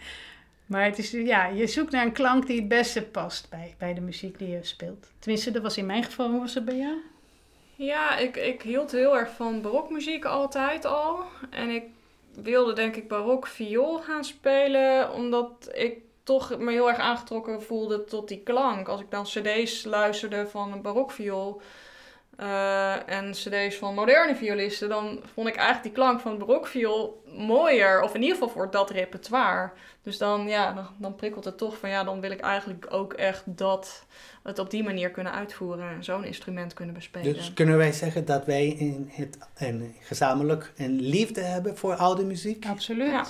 Maar 0.65 0.83
het 0.83 0.97
is, 0.97 1.11
ja, 1.11 1.45
je 1.45 1.67
zoekt 1.67 1.91
naar 1.91 2.05
een 2.05 2.11
klank 2.11 2.47
die 2.47 2.59
het 2.59 2.67
beste 2.67 3.03
past 3.03 3.49
bij, 3.49 3.75
bij 3.77 3.93
de 3.93 4.01
muziek 4.01 4.39
die 4.39 4.49
je 4.49 4.63
speelt. 4.63 5.11
Tenminste, 5.19 5.51
dat 5.51 5.61
was 5.61 5.77
in 5.77 5.85
mijn 5.85 6.03
geval. 6.03 6.29
Hoe 6.29 6.39
was 6.39 6.63
bij 6.63 6.77
jou? 6.77 6.97
Ja, 7.75 8.17
ik, 8.17 8.35
ik 8.35 8.61
hield 8.61 8.91
heel 8.91 9.17
erg 9.17 9.29
van 9.29 9.61
barokmuziek 9.61 10.25
altijd 10.25 10.85
al. 10.85 11.23
En 11.49 11.69
ik 11.69 11.83
wilde 12.33 12.73
denk 12.73 12.95
ik 12.95 13.07
barok 13.07 13.47
viool 13.47 13.99
gaan 13.99 14.23
spelen, 14.23 15.13
omdat 15.13 15.69
ik 15.73 15.97
toch 16.23 16.57
me 16.57 16.71
heel 16.71 16.89
erg 16.89 16.97
aangetrokken 16.97 17.63
voelde 17.63 18.03
tot 18.03 18.27
die 18.27 18.41
klank. 18.43 18.87
Als 18.87 19.01
ik 19.01 19.11
dan 19.11 19.23
cd's 19.23 19.83
luisterde 19.83 20.47
van 20.47 20.71
een 20.71 20.81
barokviool 20.81 21.61
eh, 22.37 23.09
en 23.09 23.31
cd's 23.31 23.75
van 23.75 23.93
moderne 23.93 24.35
violisten, 24.35 24.89
dan 24.89 25.19
vond 25.33 25.47
ik 25.47 25.55
eigenlijk 25.55 25.83
die 25.83 26.03
klank 26.03 26.19
van 26.19 26.31
het 26.31 26.39
barokviool 26.39 27.23
mooier. 27.37 28.01
Of 28.01 28.13
in 28.13 28.21
ieder 28.21 28.37
geval 28.37 28.53
voor 28.53 28.71
dat 28.71 28.89
repertoire. 28.89 29.71
Dus 30.01 30.17
dan, 30.17 30.47
ja, 30.47 30.73
dan, 30.73 30.87
dan 30.97 31.15
prikkelt 31.15 31.45
het 31.45 31.57
toch 31.57 31.77
van 31.77 31.89
ja, 31.89 32.03
dan 32.03 32.21
wil 32.21 32.31
ik 32.31 32.39
eigenlijk 32.39 32.85
ook 32.89 33.13
echt 33.13 33.43
dat 33.45 34.05
het 34.43 34.59
op 34.59 34.69
die 34.69 34.83
manier 34.83 35.09
kunnen 35.11 35.33
uitvoeren 35.33 35.89
en 35.89 36.03
zo'n 36.03 36.23
instrument 36.23 36.73
kunnen 36.73 36.93
bespelen. 36.93 37.33
Dus 37.33 37.53
kunnen 37.53 37.77
wij 37.77 37.91
zeggen 37.91 38.25
dat 38.25 38.45
wij 38.45 38.67
in 38.67 39.09
het, 39.11 39.37
een, 39.57 39.95
gezamenlijk 40.01 40.73
een 40.77 41.01
liefde 41.01 41.41
hebben 41.41 41.77
voor 41.77 41.95
oude 41.95 42.25
muziek? 42.25 42.65
Absoluut. 42.65 43.11
Ja. 43.11 43.25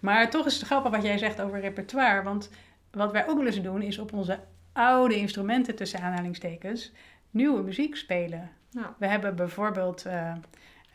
Maar 0.00 0.30
toch 0.30 0.46
is 0.46 0.54
het 0.54 0.66
grappig 0.66 0.90
wat 0.90 1.02
jij 1.02 1.18
zegt 1.18 1.40
over 1.40 1.60
repertoire. 1.60 2.22
Want 2.22 2.50
wat 2.90 3.12
wij 3.12 3.28
ook 3.28 3.36
wel 3.36 3.46
eens 3.46 3.62
doen, 3.62 3.82
is 3.82 3.98
op 3.98 4.12
onze 4.12 4.38
oude 4.72 5.14
instrumenten, 5.16 5.74
tussen 5.74 6.00
aanhalingstekens, 6.00 6.92
nieuwe 7.32 7.62
muziek 7.62 7.96
spelen. 7.96 8.50
Ja. 8.70 8.94
We 8.98 9.06
hebben 9.06 9.36
bijvoorbeeld 9.36 10.04
eh, 10.06 10.32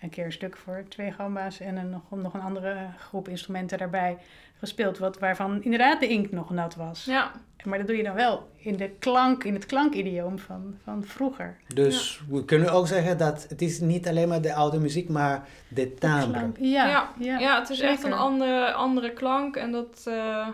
een 0.02 0.10
keer 0.10 0.26
een 0.26 0.32
stuk 0.32 0.58
voor 0.58 0.84
twee 0.89 1.12
gamba's 1.12 1.60
en 1.60 1.76
een, 1.76 1.89
nog, 1.89 2.02
nog 2.10 2.34
een 2.34 2.41
andere 2.41 2.88
groep 2.97 3.28
instrumenten 3.28 3.78
daarbij 3.78 4.17
gespeeld, 4.60 4.97
wat, 4.97 5.19
waarvan 5.19 5.63
inderdaad 5.63 6.00
de 6.00 6.08
inkt 6.08 6.32
nog 6.32 6.50
nat 6.50 6.76
was. 6.76 7.06
Ja, 7.06 7.32
Maar 7.63 7.78
dat 7.78 7.88
doe 7.88 7.97
je 7.97 8.04
dan 8.04 8.15
wel 8.15 8.50
in, 8.56 8.76
de 8.76 8.89
klank, 8.89 9.43
in 9.43 9.54
het 9.54 9.65
klankidioom 9.65 10.39
van, 10.39 10.76
van 10.84 11.04
vroeger. 11.04 11.58
Dus 11.73 12.21
we 12.30 12.45
kunnen 12.45 12.71
ook 12.71 12.88
zeggen 12.88 13.17
dat 13.17 13.45
het 13.50 13.62
is 13.62 13.80
niet 13.80 14.08
alleen 14.08 14.28
maar 14.28 14.41
de 14.41 14.54
oude 14.54 14.80
muziek, 14.80 15.10
maar 15.10 15.47
de 15.67 15.93
timbre. 15.93 16.52
Ja, 16.60 16.88
ja, 16.88 17.10
ja, 17.19 17.39
ja, 17.39 17.60
het 17.60 17.69
is 17.69 17.80
echt 17.80 18.04
een 18.04 18.13
andere, 18.13 18.73
andere 18.73 19.13
klank. 19.13 19.56
En 19.56 19.71
dat 19.71 20.04
eh, 20.06 20.47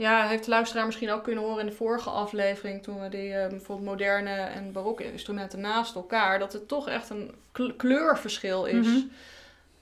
ja, 0.00 0.28
heeft 0.28 0.44
de 0.44 0.50
luisteraar 0.50 0.86
misschien 0.86 1.10
ook 1.10 1.24
kunnen 1.24 1.44
horen 1.44 1.60
in 1.60 1.66
de 1.66 1.72
vorige 1.72 2.10
aflevering. 2.10 2.82
Toen 2.82 3.00
we 3.00 3.08
die 3.08 3.34
eh, 3.34 3.48
bijvoorbeeld 3.48 3.88
moderne 3.88 4.30
en 4.30 4.72
barokke 4.72 5.12
instrumenten 5.12 5.60
naast 5.60 5.94
elkaar. 5.94 6.38
Dat 6.38 6.52
het 6.52 6.68
toch 6.68 6.88
echt 6.88 7.10
een 7.10 7.34
kle- 7.52 7.76
kleurverschil 7.76 8.64
is. 8.64 8.86
Mhm. 8.86 8.98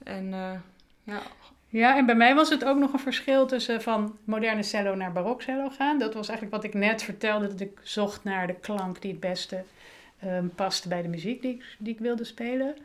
En 0.03 0.33
eh, 0.33 0.53
ja, 1.03 1.21
Ja, 1.69 1.97
en 1.97 2.07
bij 2.07 2.15
mij 2.15 2.35
was 2.35 2.49
het 2.51 2.65
ook 2.65 2.79
nog 2.79 2.93
een 2.93 2.99
verschil 2.99 3.47
tussen 3.47 3.83
van 3.83 4.19
moderne 4.25 4.63
cello 4.63 4.95
naar 4.95 5.13
barokcello 5.13 5.69
gaan. 5.69 5.99
Dat 5.99 6.15
was 6.15 6.29
eigenlijk 6.29 6.63
wat 6.63 6.73
ik 6.75 6.81
net 6.81 7.03
vertelde, 7.03 7.47
dat 7.47 7.61
ik 7.61 7.81
zocht 7.83 8.25
naar 8.25 8.47
de 8.47 8.55
klank 8.55 9.03
die 9.03 9.11
het 9.11 9.21
beste 9.21 9.65
ehm, 10.21 10.47
paste 10.55 10.89
bij 10.89 11.03
de 11.03 11.09
muziek 11.09 11.43
die 11.43 11.55
ik, 11.55 11.65
die 11.79 11.93
ik 11.93 11.99
wilde 11.99 12.25
spelen. 12.25 12.77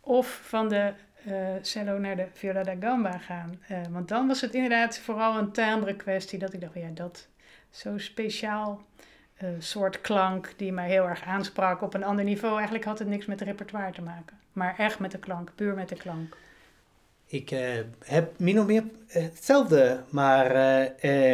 Of 0.00 0.40
van 0.42 0.68
de 0.68 0.92
eh, 1.26 1.48
cello 1.62 1.98
naar 1.98 2.16
de 2.16 2.26
viola 2.32 2.62
da 2.62 2.74
gamba 2.80 3.18
gaan. 3.18 3.58
Eh, 3.68 3.80
want 3.90 4.08
dan 4.08 4.26
was 4.26 4.40
het 4.40 4.54
inderdaad 4.54 4.98
vooral 4.98 5.38
een 5.38 5.52
timbre 5.52 5.96
kwestie 5.96 6.38
dat 6.38 6.52
ik 6.52 6.60
dacht, 6.60 6.74
ja, 6.74 6.88
dat 6.94 7.26
zo 7.70 7.98
speciaal 7.98 8.84
eh, 9.34 9.48
soort 9.58 10.00
klank 10.00 10.52
die 10.56 10.72
mij 10.72 10.88
heel 10.88 11.08
erg 11.08 11.22
aansprak 11.22 11.82
op 11.82 11.94
een 11.94 12.04
ander 12.04 12.24
niveau. 12.24 12.54
Eigenlijk 12.54 12.84
had 12.84 12.98
het 12.98 13.08
niks 13.08 13.26
met 13.26 13.40
het 13.40 13.48
repertoire 13.48 13.92
te 13.92 14.02
maken, 14.02 14.38
maar 14.52 14.78
echt 14.78 14.98
met 14.98 15.10
de 15.10 15.18
klank, 15.18 15.52
puur 15.54 15.74
met 15.74 15.88
de 15.88 15.96
klank. 15.96 16.36
Ik 17.26 17.50
heb 18.04 18.38
min 18.38 18.60
of 18.60 18.66
meer 18.66 18.84
hetzelfde, 19.06 20.02
maar 20.08 20.52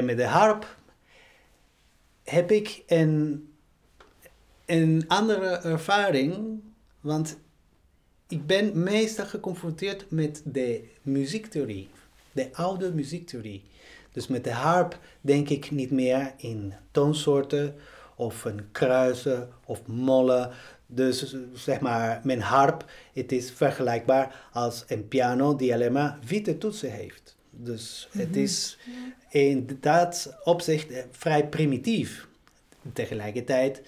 met 0.04 0.16
de 0.16 0.26
harp 0.26 0.76
heb 2.24 2.50
ik 2.50 2.82
een, 2.86 3.48
een 4.66 5.04
andere 5.08 5.56
ervaring, 5.56 6.60
want 7.00 7.38
ik 8.32 8.46
ben 8.46 8.82
meestal 8.82 9.26
geconfronteerd 9.26 10.04
met 10.08 10.42
de 10.44 10.84
muziektheorie, 11.02 11.88
de 12.32 12.48
oude 12.52 12.92
muziektheorie. 12.92 13.62
Dus 14.12 14.26
met 14.26 14.44
de 14.44 14.52
harp 14.52 14.98
denk 15.20 15.48
ik 15.48 15.70
niet 15.70 15.90
meer 15.90 16.32
in 16.36 16.72
toonsoorten 16.90 17.74
of 18.16 18.44
een 18.44 18.60
kruisen 18.72 19.48
of 19.64 19.86
mollen. 19.86 20.50
Dus 20.86 21.34
zeg 21.54 21.80
maar, 21.80 22.20
mijn 22.24 22.40
harp, 22.40 22.84
het 23.12 23.32
is 23.32 23.50
vergelijkbaar 23.50 24.48
als 24.52 24.84
een 24.88 25.08
piano 25.08 25.56
die 25.56 25.74
alleen 25.74 25.92
maar 25.92 26.18
witte 26.26 26.58
toetsen 26.58 26.92
heeft. 26.92 27.36
Dus 27.50 28.08
het 28.12 28.30
Mhm. 28.30 28.38
is 28.38 28.78
in 29.30 29.78
dat 29.80 30.36
opzicht 30.44 30.90
eh, 30.90 31.02
vrij 31.10 31.48
primitief. 31.48 32.26
Tegelijkertijd 32.92 33.82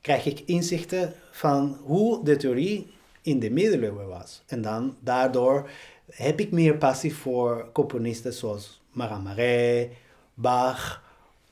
krijg 0.00 0.24
ik 0.24 0.40
inzichten 0.40 1.12
van 1.30 1.78
hoe 1.82 2.24
de 2.24 2.36
theorie 2.36 2.96
in 3.28 3.38
de 3.38 3.50
middeleeuwen 3.50 4.08
was. 4.08 4.42
En 4.46 4.62
dan 4.62 4.96
daardoor 5.00 5.70
heb 6.10 6.40
ik 6.40 6.50
meer 6.50 6.76
passie 6.76 7.14
voor 7.14 7.70
componisten 7.72 8.32
zoals 8.32 8.80
Marat 8.92 9.88
Bach, 10.34 11.02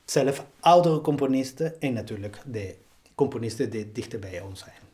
zelf 0.05 0.45
oudere 0.59 1.01
componisten 1.01 1.81
en 1.81 1.93
natuurlijk 1.93 2.41
de 2.45 2.75
componisten 3.15 3.69
die 3.69 3.91
dichter 3.91 4.19
bij 4.19 4.41
ons 4.41 4.59
zijn. 4.59 4.86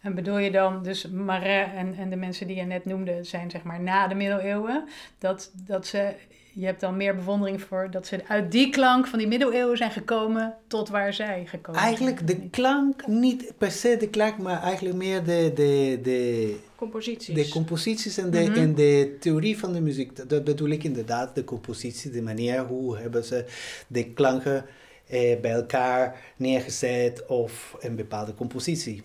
En 0.00 0.14
bedoel 0.14 0.38
je 0.38 0.50
dan, 0.50 0.82
dus 0.82 1.08
Marais 1.08 1.68
en, 1.74 1.94
en 1.94 2.10
de 2.10 2.16
mensen 2.16 2.46
die 2.46 2.56
je 2.56 2.62
net 2.62 2.84
noemde, 2.84 3.18
zijn 3.24 3.50
zeg 3.50 3.62
maar 3.62 3.80
na 3.80 4.08
de 4.08 4.14
middeleeuwen, 4.14 4.84
dat, 5.18 5.50
dat 5.66 5.86
ze, 5.86 6.12
je 6.52 6.64
hebt 6.66 6.80
dan 6.80 6.96
meer 6.96 7.16
bewondering 7.16 7.60
voor 7.62 7.88
dat 7.90 8.06
ze 8.06 8.20
uit 8.28 8.52
die 8.52 8.70
klank 8.70 9.06
van 9.06 9.18
die 9.18 9.28
middeleeuwen 9.28 9.76
zijn 9.76 9.90
gekomen 9.90 10.54
tot 10.66 10.88
waar 10.88 11.12
zij 11.14 11.42
gekomen 11.46 11.80
Eigenlijk 11.80 12.20
zijn? 12.26 12.40
de 12.40 12.48
klank, 12.50 13.06
niet 13.06 13.52
per 13.58 13.70
se 13.70 13.96
de 13.96 14.08
klank, 14.08 14.38
maar 14.38 14.62
eigenlijk 14.62 14.96
meer 14.96 15.24
de, 15.24 15.50
de, 15.54 15.98
de, 16.02 16.56
Composities. 16.76 17.34
de 17.34 17.48
composities 17.48 18.18
en 18.18 18.30
de, 18.30 18.40
Mhm. 18.40 18.58
en 18.58 18.74
de 18.74 19.16
theorie 19.20 19.58
van 19.58 19.72
de 19.72 19.80
muziek. 19.80 20.16
Dat- 20.16 20.28
Dat 20.30 20.44
bedoel 20.44 20.68
ik 20.68 20.84
inderdaad, 20.84 21.34
de 21.34 21.44
compositie, 21.44 22.10
de 22.10 22.22
manier 22.22 22.64
hoe 22.66 22.98
hebben 22.98 23.24
ze 23.24 23.44
de 23.86 24.12
klanken 24.12 24.64
eh, 25.06 25.40
bij 25.40 25.50
elkaar 25.52 26.16
neergezet 26.36 27.26
of 27.26 27.76
een 27.80 27.96
bepaalde 27.96 28.34
compositie. 28.34 29.02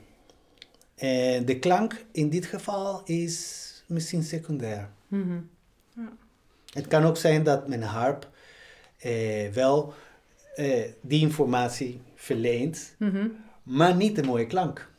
En 1.07 1.45
de 1.45 1.59
klank 1.59 2.05
in 2.11 2.29
dit 2.29 2.45
geval 2.45 3.01
is 3.05 3.67
misschien 3.87 4.23
secundair. 4.23 4.89
Mhm. 5.07 5.39
Het 6.73 6.87
kan 6.87 7.03
ook 7.03 7.17
zijn 7.17 7.43
dat 7.43 7.67
mijn 7.67 7.83
harp 7.83 8.29
eh, 8.97 9.49
wel 9.49 9.93
eh, 10.55 10.87
die 11.01 11.21
informatie 11.21 12.01
verleent, 12.15 12.95
Mhm. 12.97 13.27
maar 13.63 13.95
niet 13.95 14.15
de 14.15 14.23
mooie 14.23 14.47
klank. 14.47 14.89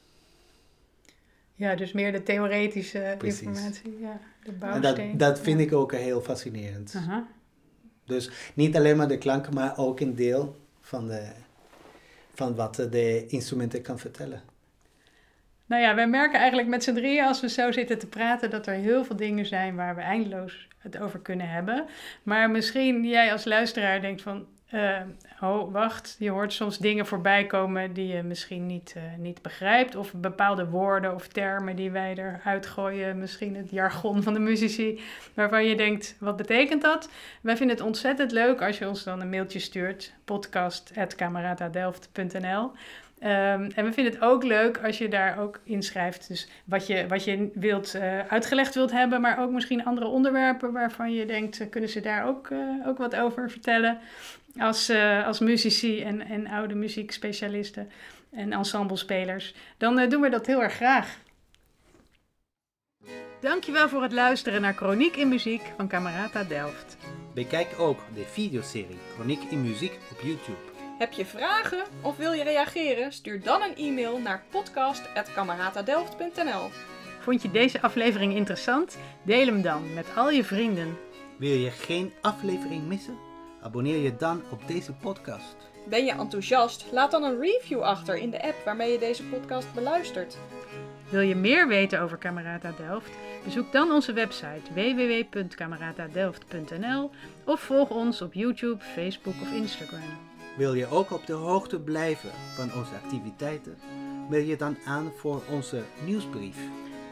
Ja, 1.55 1.75
dus 1.75 1.93
meer 1.93 2.13
de 2.13 2.23
theoretische 2.23 3.15
Precies. 3.19 3.41
informatie, 3.41 3.99
ja, 4.01 4.21
de 4.45 4.51
En 4.51 4.59
bouwsteen. 4.59 5.11
dat, 5.11 5.19
dat 5.37 5.41
vind 5.45 5.59
Ja. 5.61 5.67
ik 5.67 5.73
ook 5.73 5.93
heel 5.93 6.21
fascinerend. 6.21 6.95
Dus 8.05 8.31
niet 8.55 8.77
alleen 8.77 8.97
maar 8.97 9.09
de 9.09 9.19
klanken, 9.19 9.55
maar 9.55 9.79
ook 9.79 10.01
een 10.01 10.15
deel 10.15 10.57
van, 10.81 11.07
de, 11.09 11.29
van 12.35 12.55
wat 12.55 12.75
de 12.75 13.27
instrumenten 13.27 13.83
kan 13.83 13.99
vertellen. 13.99 14.43
Nou 15.67 15.83
ja, 15.83 15.95
wij 15.95 16.09
merken 16.09 16.39
eigenlijk 16.39 16.69
met 16.69 16.85
z'n 16.85 16.95
drieën 16.95 17.25
als 17.25 17.41
we 17.41 17.49
zo 17.49 17.73
zitten 17.73 17.99
te 17.99 18.07
praten 18.07 18.51
dat 18.51 18.67
er 18.67 18.75
heel 18.75 19.05
veel 19.05 19.17
dingen 19.17 19.47
zijn 19.47 19.75
waar 19.75 19.95
we 19.95 20.01
eindeloos 20.01 20.69
het 20.79 20.99
over 20.99 21.21
kunnen 21.21 21.49
hebben. 21.49 21.85
Maar 22.23 22.51
misschien 22.51 23.05
jij 23.05 23.33
als 23.33 23.45
luisteraar 23.45 24.01
denkt 24.01 24.23
van, 24.23 24.47
oh 25.41 25.73
wacht, 25.73 26.17
je 26.19 26.31
hoort 26.31 26.53
soms 26.53 26.79
dingen 26.79 27.07
voorbij 27.07 27.47
komen 27.47 27.93
die 27.93 28.07
je 28.07 28.23
misschien 28.23 28.67
niet, 28.67 28.93
eh, 28.97 29.03
niet 29.19 29.43
begrijpt. 29.43 29.97
Of 29.97 30.13
bepaalde 30.13 30.69
woorden 30.69 31.15
of 31.15 31.29
termen 31.29 31.77
die 31.77 31.91
wij 31.91 32.15
eruit 32.15 32.67
gooien, 32.67 33.19
misschien 33.19 33.57
het 33.57 33.71
jargon 33.71 34.23
van 34.23 34.33
de 34.33 34.41
muzici, 34.41 35.01
waarvan 35.35 35.65
je 35.65 35.77
denkt, 35.77 36.17
wat 36.21 36.37
betekent 36.37 36.83
dat? 36.83 37.11
Wij 37.41 37.57
vinden 37.57 37.77
het 37.77 37.87
ontzettend 37.87 38.33
leuk 38.33 38.63
als 38.63 38.79
je 38.79 38.89
ons 38.89 39.05
dan 39.05 39.21
een 39.21 39.31
mailtje 39.31 39.59
stuurt, 39.59 40.15
podcast.cameratadelft.nl. 40.25 42.71
Ehm, 43.19 43.71
en 43.75 43.85
we 43.85 43.93
vinden 43.93 44.13
het 44.13 44.23
ook 44.23 44.45
leuk 44.45 44.81
als 44.85 44.99
je 44.99 45.09
daar 45.09 45.39
ook 45.39 45.61
inschrijft. 45.65 46.29
Dus 46.29 46.49
wat 46.65 46.87
je, 46.87 47.07
wat 47.09 47.25
je 47.25 47.51
wilt, 47.55 47.95
eh, 47.95 48.19
uitgelegd 48.19 48.75
wilt 48.75 48.91
hebben, 48.91 49.21
maar 49.21 49.39
ook 49.39 49.51
misschien 49.51 49.85
andere 49.85 50.07
onderwerpen 50.07 50.73
waarvan 50.73 51.13
je 51.13 51.27
denkt, 51.27 51.61
eh, 51.61 51.71
kunnen 51.71 51.91
ze 51.91 52.01
daar 52.01 52.27
ook, 52.27 52.51
eh, 52.51 52.59
ook 52.87 52.99
wat 52.99 53.17
over 53.17 53.51
vertellen? 53.51 53.99
Als, 54.59 54.89
eh, 54.89 55.27
als 55.27 55.39
muzici 55.39 56.03
en, 56.03 56.21
en 56.21 56.47
oude 56.47 56.75
muziekspecialisten 56.75 57.91
en 58.31 58.53
ensemblespelers. 58.53 59.55
Dan 59.77 60.09
doen 60.09 60.21
we 60.21 60.29
dat 60.29 60.47
heel 60.47 60.63
erg 60.63 60.73
graag. 60.73 61.19
Dankjewel 63.41 63.89
voor 63.89 64.03
het 64.03 64.13
luisteren 64.13 64.61
naar 64.61 64.75
Chroniek 64.75 65.17
in 65.17 65.29
Muziek 65.29 65.63
van 65.77 65.89
Camerata 65.89 66.45
Delft. 66.45 66.97
Bekijk 67.35 67.69
ook 67.79 67.99
de 68.15 68.25
videoserie 68.25 68.99
Chroniek 69.15 69.43
in 69.43 69.63
Muziek 69.63 69.99
op 70.11 70.21
YouTube. 70.21 70.74
Heb 71.05 71.13
je 71.13 71.27
vragen 71.27 71.85
of 72.03 72.17
wil 72.17 72.33
je 72.33 72.43
reageren? 72.43 73.13
Stuur 73.13 73.43
dan 73.43 73.63
een 73.63 73.77
e-mail 73.77 74.19
naar 74.19 74.45
podcast.cameratadelft.nl 74.51 76.71
Vond 77.21 77.43
je 77.43 77.51
deze 77.51 77.83
aflevering 77.83 78.35
interessant? 78.35 78.99
Deel 79.23 79.47
hem 79.47 79.63
dan 79.63 79.95
met 79.95 80.07
al 80.17 80.31
je 80.31 80.45
vrienden. 80.45 80.99
Wil 81.39 81.57
je 81.57 81.71
geen 81.71 82.13
aflevering 82.21 82.87
missen? 82.87 83.19
Abonneer 83.63 83.99
je 83.99 84.17
dan 84.17 84.43
op 84.51 84.67
deze 84.67 84.93
podcast. 84.93 85.57
Ben 85.89 86.05
je 86.05 86.13
enthousiast? 86.13 86.87
Laat 86.93 87.11
dan 87.11 87.23
een 87.23 87.41
review 87.41 87.81
achter 87.81 88.17
in 88.17 88.31
de 88.31 88.43
app 88.43 88.65
waarmee 88.65 88.93
je 88.93 88.99
deze 88.99 89.25
podcast 89.25 89.75
beluistert. 89.75 90.39
Wil 91.09 91.21
je 91.21 91.35
meer 91.35 91.69
weten 91.69 92.01
over 92.01 92.19
Camerata 92.19 92.73
Delft? 92.77 93.11
Bezoek 93.45 93.73
dan 93.73 93.91
onze 93.91 94.13
website 94.13 94.73
www.cameratadelft.nl 94.75 97.11
of 97.45 97.61
volg 97.61 97.91
ons 97.91 98.23
op 98.23 98.35
YouTube, 98.35 98.85
Facebook 98.85 99.35
of 99.43 99.53
Instagram. 99.53 100.33
Wil 100.57 100.75
je 100.75 100.87
ook 100.87 101.11
op 101.11 101.27
de 101.27 101.33
hoogte 101.33 101.81
blijven 101.81 102.31
van 102.55 102.65
onze 102.65 102.95
activiteiten? 103.05 103.79
Meld 104.29 104.47
je 104.47 104.57
dan 104.57 104.77
aan 104.87 105.13
voor 105.17 105.43
onze 105.51 105.83
nieuwsbrief. 106.05 106.57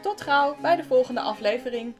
Tot 0.01 0.21
gauw 0.21 0.55
bij 0.61 0.75
de 0.75 0.83
volgende 0.83 1.21
aflevering. 1.21 1.93